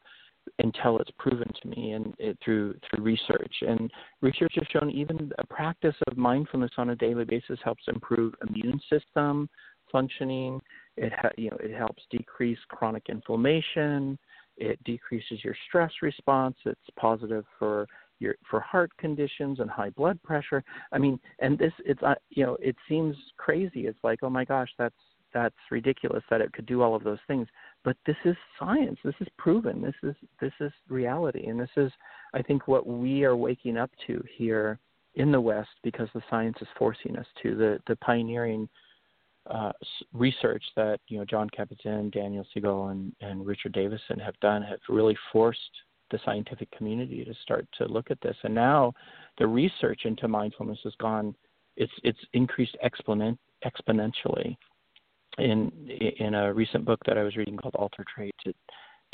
[0.58, 3.90] until it's proven to me and it, through through research and
[4.22, 8.80] research has shown even a practice of mindfulness on a daily basis helps improve immune
[8.90, 9.48] system
[9.92, 10.60] functioning
[10.96, 14.18] It ha- you know it helps decrease chronic inflammation.
[14.56, 16.56] It decreases your stress response.
[16.64, 17.86] It's positive for
[18.18, 20.64] your for heart conditions and high blood pressure.
[20.92, 23.86] I mean, and this it's uh, you know it seems crazy.
[23.86, 24.94] It's like oh my gosh, that's
[25.32, 27.46] that's ridiculous that it could do all of those things.
[27.84, 28.98] But this is science.
[29.04, 29.82] This is proven.
[29.82, 31.90] This is this is reality, and this is
[32.34, 34.78] I think what we are waking up to here
[35.14, 38.68] in the West because the science is forcing us to the the pioneering
[39.50, 39.72] uh,
[40.12, 44.78] research that you know Jon Kabat-Zinn, Daniel Siegel, and, and Richard Davidson have done have
[44.88, 45.60] really forced
[46.10, 48.36] the scientific community to start to look at this.
[48.44, 48.92] And now
[49.38, 51.34] the research into mindfulness has gone
[51.76, 54.56] it's it's increased exponent, exponentially.
[55.38, 55.72] In
[56.18, 58.56] in a recent book that I was reading called Altered Traits, it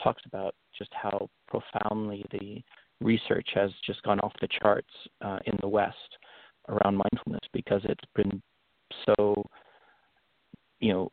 [0.02, 2.62] talks about just how profoundly the
[3.00, 4.92] research has just gone off the charts
[5.22, 6.18] uh, in the West
[6.68, 8.42] around mindfulness because it's been
[9.06, 9.44] so
[10.80, 11.12] you know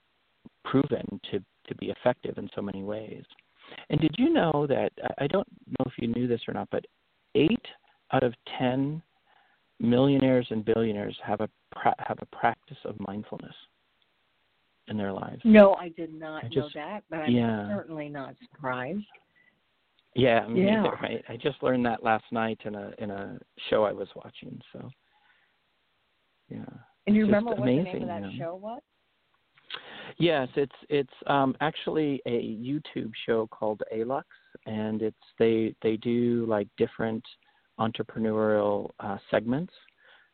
[0.63, 3.23] proven to to be effective in so many ways.
[3.89, 6.85] And did you know that I don't know if you knew this or not, but
[7.35, 7.65] eight
[8.11, 9.03] out of ten
[9.79, 13.55] millionaires and billionaires have a have a practice of mindfulness
[14.87, 15.41] in their lives.
[15.43, 17.67] No, I did not I know that, but I'm yeah.
[17.67, 19.03] certainly not surprised.
[20.15, 20.79] Yeah, me Yeah.
[20.85, 20.95] either.
[20.97, 23.37] I, I just learned that last night in a in a
[23.69, 24.59] show I was watching.
[24.71, 24.89] So,
[26.49, 26.63] yeah.
[27.07, 28.45] And you remember just what the name of that you know.
[28.45, 28.81] show was?
[30.17, 34.23] Yes, it's it's um actually a YouTube show called Alux
[34.65, 37.23] and it's they they do like different
[37.79, 39.73] entrepreneurial uh segments.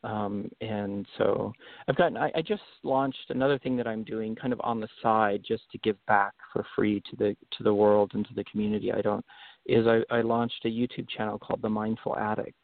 [0.03, 1.53] Um and so
[1.87, 4.87] I've gotten I, I just launched another thing that I'm doing kind of on the
[5.01, 8.43] side just to give back for free to the to the world and to the
[8.45, 8.91] community.
[8.91, 9.25] I don't
[9.67, 12.57] is I, I launched a YouTube channel called The Mindful Addict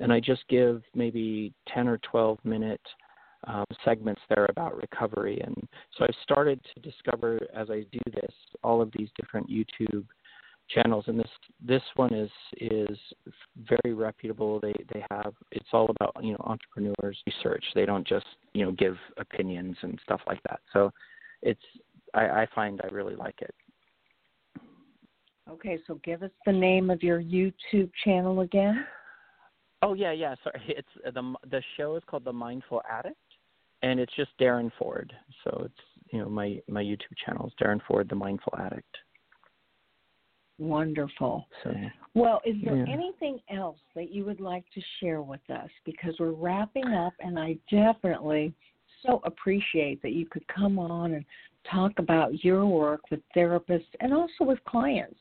[0.00, 2.80] and I just give maybe ten or twelve minute
[3.46, 5.40] um, segments there about recovery.
[5.44, 8.32] And so I've started to discover as I do this
[8.62, 10.06] all of these different YouTube
[10.70, 11.04] channels.
[11.06, 11.30] And this
[11.64, 12.98] this one is is
[13.56, 14.60] very reputable.
[14.60, 17.64] They they have it's all about you know entrepreneurs research.
[17.74, 20.60] They don't just you know give opinions and stuff like that.
[20.72, 20.90] So
[21.42, 21.60] it's
[22.14, 23.54] I, I find I really like it.
[25.50, 28.86] Okay, so give us the name of your YouTube channel again.
[29.82, 30.34] Oh yeah, yeah.
[30.42, 33.16] Sorry, it's the the show is called The Mindful Addict,
[33.82, 35.12] and it's just Darrin Ford.
[35.44, 38.96] So it's you know my my YouTube channel is Darrin Ford, The Mindful Addict.
[40.58, 41.48] Wonderful.
[41.62, 41.74] So
[42.14, 42.84] Well, is there Yeah.
[42.92, 45.68] anything else that you would like to share with us?
[45.84, 48.54] Because we're wrapping up, and I definitely
[49.02, 51.24] so appreciate that you could come on and
[51.64, 55.18] talk about your work with therapists and also with clients.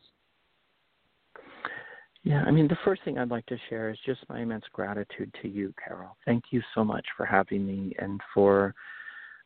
[2.25, 5.33] yeah, I mean the first thing I'd like to share is just my immense gratitude
[5.41, 6.15] to you, Carol.
[6.25, 8.73] Thank you so much for having me and for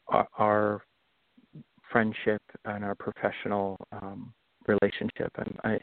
[0.10, 0.86] our, our
[1.92, 4.32] friendship and our professional um,
[4.68, 5.32] relationship.
[5.38, 5.80] And I,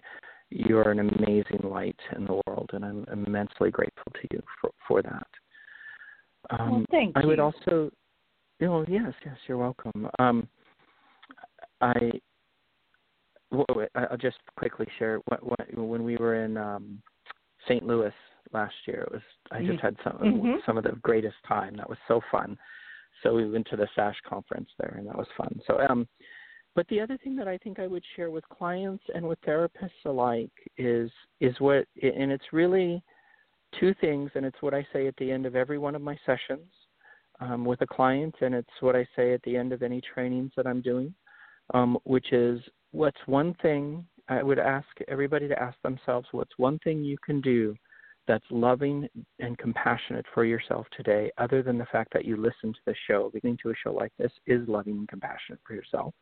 [0.51, 4.71] you are an amazing light in the world, and I'm immensely grateful to you for
[4.87, 5.27] for that.
[6.51, 7.29] Um, well, thank I you.
[7.29, 7.91] would also,
[8.61, 10.09] you know, yes, yes, you're welcome.
[10.19, 10.49] Um,
[11.81, 12.13] I,
[13.53, 17.03] I'll just quickly share what, what, when we were in um,
[17.67, 17.85] St.
[17.87, 18.13] Louis
[18.53, 19.03] last year.
[19.03, 20.65] It was I just had some Mhm.
[20.67, 21.77] some of the greatest time.
[21.77, 22.59] That was so fun.
[23.23, 25.61] So we went to the SASH conference there, and that was fun.
[25.67, 26.07] So, um,
[26.75, 30.05] but the other thing that I think I would share with clients and with therapists
[30.05, 31.11] alike is
[31.41, 33.03] is what, and it's really
[33.79, 36.19] two things, and it's what I say at the end of every one of my
[36.27, 36.71] sessions
[37.41, 40.53] um, with a client, and it's what I say at the end of any trainings
[40.57, 41.15] that I'm doing,
[41.73, 42.61] um, which is
[42.93, 47.41] what's one thing I would ask everybody to ask themselves what's one thing you can
[47.41, 47.77] do
[48.27, 49.07] that's loving
[49.39, 53.31] and compassionate for yourself today, other than the fact that you listen to the show.
[53.35, 56.15] Listening to a show like this is loving and compassionate for yourself.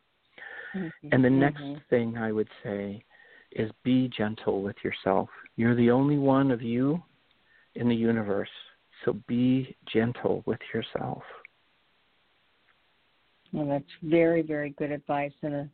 [0.74, 1.82] And the next Mhm.
[1.88, 3.04] thing I would say
[3.50, 5.28] is be gentle with yourself.
[5.56, 7.02] You're the only one of you
[7.74, 8.50] in the universe,
[9.04, 11.24] so be gentle with yourself.
[13.52, 15.64] Well, that's very, very good advice, and uh,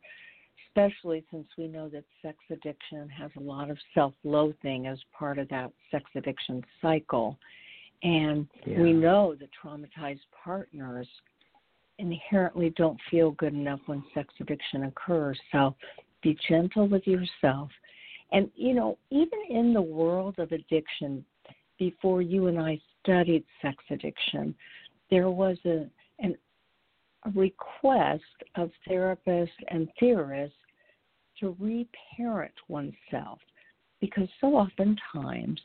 [0.67, 5.47] especially since we know that sex addiction has a lot of self-loathing as part of
[5.47, 7.39] that sex addiction cycle,
[8.03, 11.07] and we know that traumatized partners
[11.99, 15.39] inherently don't feel good enough when sex addiction occurs.
[15.51, 15.75] So,
[16.21, 17.69] be gentle with yourself,
[18.31, 21.23] and you know, even in the world of addiction,
[21.77, 24.55] before you and I studied sex addiction,
[25.09, 25.85] there was a
[26.19, 26.35] an
[27.25, 28.23] a request
[28.55, 30.55] of therapists and theorists
[31.39, 33.39] to reparent oneself
[33.99, 35.59] because so oftentimes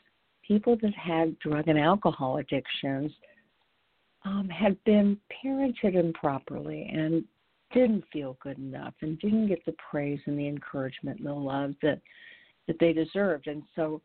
[0.47, 3.11] people that had drug and alcohol addictions
[4.25, 7.25] um, had been parented improperly and
[7.73, 11.75] didn't feel good enough and didn't get the praise and the encouragement and the love
[11.83, 12.01] that
[12.67, 13.47] that they deserved.
[13.47, 14.01] And so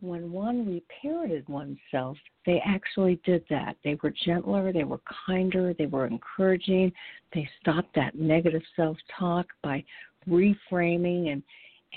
[0.00, 3.76] when one reparented oneself, they actually did that.
[3.82, 6.92] They were gentler, they were kinder, they were encouraging.
[7.32, 9.84] They stopped that negative self-talk by
[10.28, 11.42] reframing and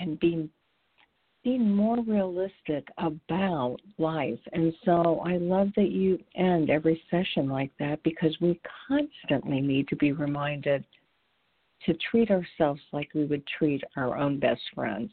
[0.00, 0.48] and being
[1.48, 4.38] being more realistic about life.
[4.52, 9.88] And so I love that you end every session like that because we constantly need
[9.88, 10.84] to be reminded
[11.86, 15.10] to treat ourselves like we would treat our own best friends.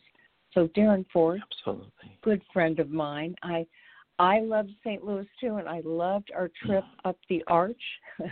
[0.53, 3.35] So Darrin Ford, absolutely good friend of mine.
[3.41, 3.65] I
[4.19, 5.05] I loved St.
[5.05, 7.81] Louis too, and I loved our trip up the arch.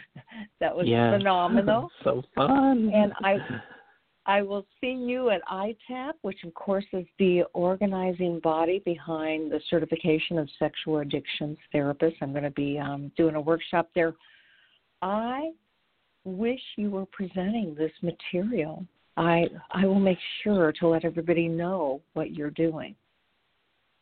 [0.59, 1.13] that was yes.
[1.17, 1.89] phenomenal.
[2.03, 2.91] so fun.
[2.93, 3.37] And I
[4.26, 9.59] I will see you at ITAP, which of course is the organizing body behind the
[9.69, 12.15] certification of sexual addictions therapists.
[12.21, 14.13] I'm going to be um, doing a workshop there.
[15.01, 15.51] I
[16.24, 18.86] wish you were presenting this material.
[19.17, 22.95] I I will make sure to let everybody know what you're doing.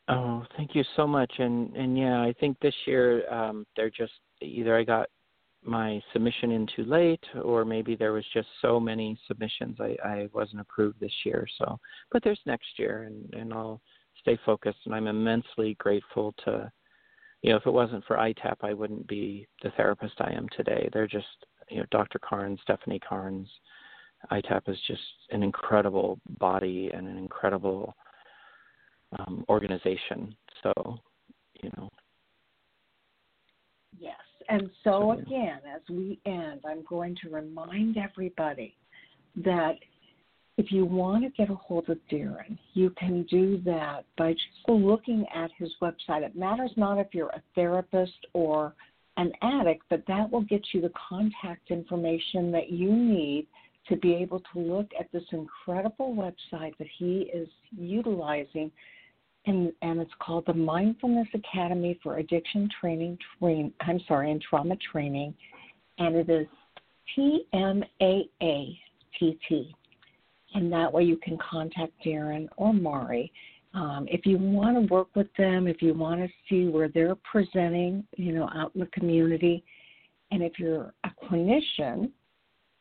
[0.07, 1.31] Oh, thank you so much.
[1.39, 5.09] And and yeah, I think this year um, they're just either I got
[5.63, 10.29] my submission in too late or maybe there was just so many submissions I, I
[10.33, 11.47] wasn't approved this year.
[11.57, 11.79] So
[12.11, 13.81] but there's next year and, and I'll
[14.21, 16.71] stay focused and I'm immensely grateful to
[17.41, 20.89] you know if it wasn't for ITAP I wouldn't be the therapist I am today.
[20.93, 21.27] They're just
[21.69, 22.19] you know Dr.
[22.19, 23.49] Carnes Stephanie Carnes
[24.31, 27.95] ITAP is just an incredible body and an incredible
[29.19, 30.35] um, organization.
[30.63, 30.97] So
[31.61, 31.89] you know.
[33.99, 34.15] Yes
[34.51, 38.75] and so, again, as we end, I'm going to remind everybody
[39.37, 39.75] that
[40.57, 44.67] if you want to get a hold of Darrin, you can do that by just
[44.67, 46.23] looking at his website.
[46.23, 48.75] It matters not if you're a therapist or
[49.15, 53.47] an addict, but that will get you the contact information that you need
[53.87, 58.69] to be able to look at this incredible website that he is utilizing
[59.45, 63.17] and, and it's called the Mindfulness Academy for Addiction Training.
[63.39, 65.33] Train, I'm sorry, and Trauma Training,
[65.97, 66.47] and it is
[67.15, 68.79] T M A A
[69.17, 69.75] T T,
[70.53, 73.31] and that way you can contact Darrin or Mari.
[73.73, 77.15] Um, if you want to work with them, if you want to see where they're
[77.15, 79.63] presenting, you know, out in the community,
[80.31, 82.11] and if you're a clinician,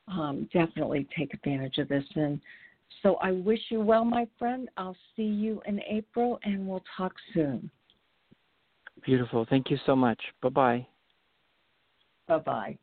[0.09, 2.05] um, definitely take advantage of this.
[2.17, 2.41] And
[3.03, 4.69] so I wish you well, my friend.
[4.77, 7.71] I'll see you in April and we'll talk soon.
[9.05, 9.47] Beautiful.
[9.49, 10.21] Thank you so much.
[10.43, 10.87] Bye bye.
[12.29, 12.79] Bye bye.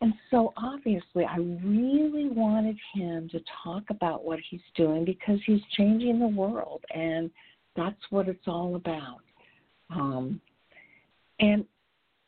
[0.00, 5.60] And so obviously, I really wanted him to talk about what he's doing because he's
[5.76, 7.30] changing the world, and
[7.74, 9.22] that's what it's all about.
[9.90, 10.40] Um,
[11.40, 11.64] and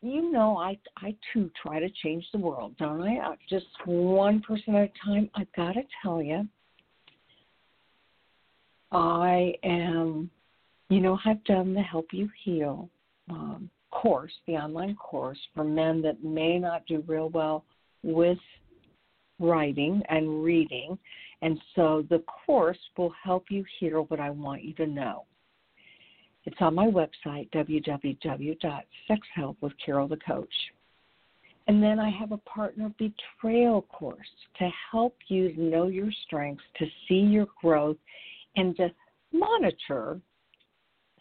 [0.02, 3.18] you know, I I too try to change the world, don't I?
[3.18, 5.30] Uh, just one person at a time.
[5.34, 6.48] I've gotta tell you,
[8.92, 10.30] I am.
[10.88, 12.90] You know, I've done the Help You Heal
[13.30, 17.64] um, course, the online course for men that may not do real well
[18.02, 18.38] with
[19.38, 20.98] writing and reading,
[21.42, 25.24] and so the course will help you hear what I want you to know.
[26.44, 30.46] It's on my website, www.sexhelpwithcarolthecoach.
[31.66, 34.26] And then I have a partner betrayal course
[34.58, 37.98] to help you know your strengths, to see your growth,
[38.56, 38.90] and to
[39.32, 40.18] monitor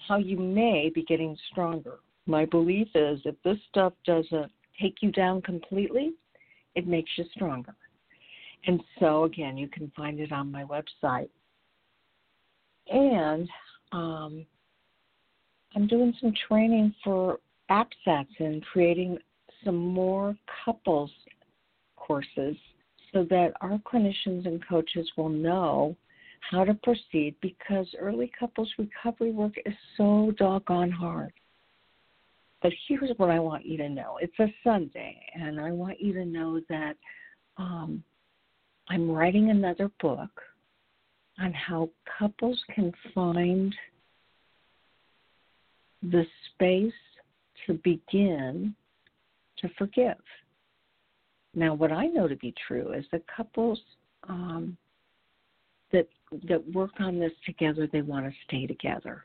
[0.07, 1.99] how you may be getting stronger.
[2.26, 4.51] My belief is if this stuff doesn't
[4.82, 6.13] take you down completely,
[6.76, 7.76] it makes you stronger.
[8.65, 11.30] And so, again, you can find it on my website.
[12.91, 13.47] And
[13.91, 14.45] um,
[15.76, 17.39] I'm doing some training for
[17.70, 19.17] APSATs and creating
[19.63, 21.11] some more couples
[21.95, 22.55] courses
[23.13, 25.95] so that our clinicians and coaches will know
[26.49, 31.34] how to proceed because early couples recovery work is so doggone hard.
[32.61, 36.13] But here's what I want you to know it's a Sunday, and I want you
[36.13, 36.95] to know that
[37.57, 38.03] um,
[38.89, 40.41] I'm writing another book
[41.39, 43.74] on how couples can find
[46.02, 46.93] the space
[47.66, 48.76] to begin
[49.58, 50.18] to forgive.
[51.54, 53.80] Now, what I know to be true is that couples
[54.28, 54.78] um,
[55.91, 56.08] that
[56.47, 59.24] that work on this together, they want to stay together.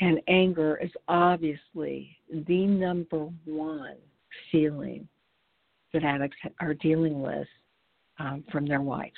[0.00, 3.96] And anger is obviously the number one
[4.50, 5.08] feeling
[5.92, 7.48] that addicts are dealing with
[8.18, 9.12] um, from their wives,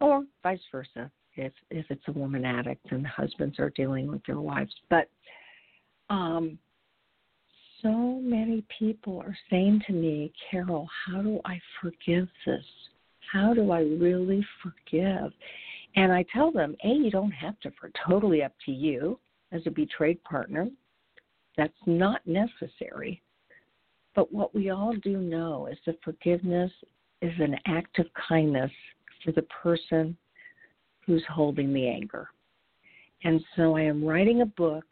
[0.00, 4.40] or vice versa if if it's a woman addict and husbands are dealing with their
[4.40, 4.74] wives.
[4.90, 5.08] But
[6.10, 6.58] um,
[7.82, 12.64] so many people are saying to me, Carol, how do I forgive this?
[13.32, 15.32] How do I really forgive?
[15.96, 19.18] And I tell them, A, you don't have to, for totally up to you
[19.52, 20.68] as a betrayed partner.
[21.56, 23.22] That's not necessary.
[24.14, 26.72] But what we all do know is that forgiveness
[27.22, 28.70] is an act of kindness
[29.24, 30.16] for the person
[31.08, 32.28] who's holding the anger.
[33.24, 34.84] And so I am writing a book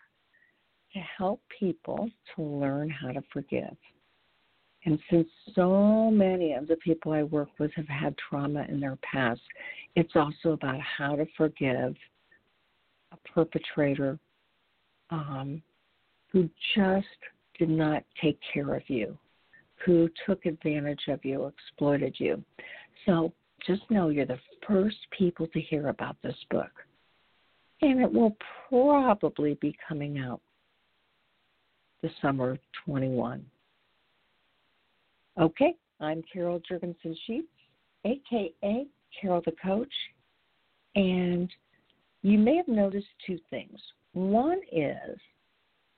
[0.95, 3.77] to help people to learn how to forgive.
[4.87, 8.97] And since so many of the people I work with have had trauma in their
[9.03, 9.43] past,
[9.95, 11.95] it's also about how to forgive
[13.13, 14.19] a perpetrator
[15.11, 15.63] um,
[16.33, 17.07] who just
[17.59, 19.19] did not take care of you,
[19.85, 22.43] who took advantage of you, exploited you.
[23.05, 23.35] So
[23.67, 26.71] just know you're the first people to hear about this book.
[27.83, 28.37] And it will
[28.69, 30.41] probably be coming out
[32.03, 33.45] the summer of 21.
[35.39, 37.49] Okay, I'm Carol Jurgensen Sheets,
[38.05, 38.87] aka
[39.21, 39.93] Carol the Coach,
[40.95, 41.51] and
[42.23, 43.79] you may have noticed two things.
[44.15, 45.19] One is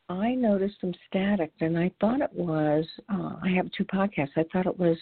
[0.09, 4.31] I noticed some static, and I thought it was, uh, I have two podcasts.
[4.37, 4.97] I thought it was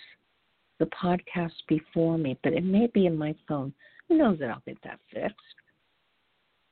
[0.78, 3.72] the podcast before me, but it may be in my phone.
[4.08, 5.36] Who knows that I'll get that fixed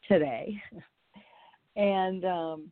[0.08, 0.60] today.
[1.76, 2.70] And um,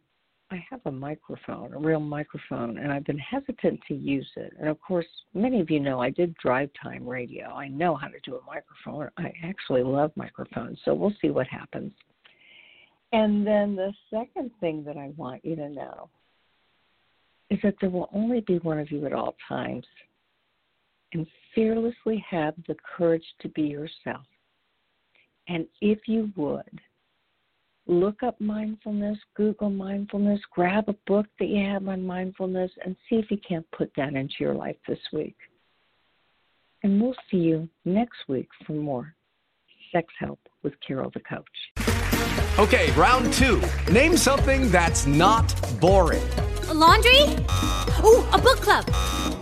[0.52, 4.52] I have a microphone, a real microphone, and I've been hesitant to use it.
[4.60, 7.46] And of course, many of you know I did drive time radio.
[7.46, 9.08] I know how to do a microphone.
[9.16, 11.92] I actually love microphones, so we'll see what happens.
[13.12, 16.10] And then the second thing that I want you to know
[17.50, 19.86] is that there will only be one of you at all times.
[21.12, 24.24] And fearlessly have the courage to be yourself.
[25.48, 26.80] And if you would,
[27.86, 33.16] look up mindfulness, Google mindfulness, grab a book that you have on mindfulness, and see
[33.16, 35.36] if you can't put that into your life this week.
[36.82, 39.14] And we'll see you next week for more
[39.92, 41.44] Sex Help with Carol the Coach.
[42.58, 43.62] Okay, round two.
[43.90, 46.22] Name something that's not boring.
[46.68, 47.20] A laundry?
[48.04, 49.41] Ooh, a book club.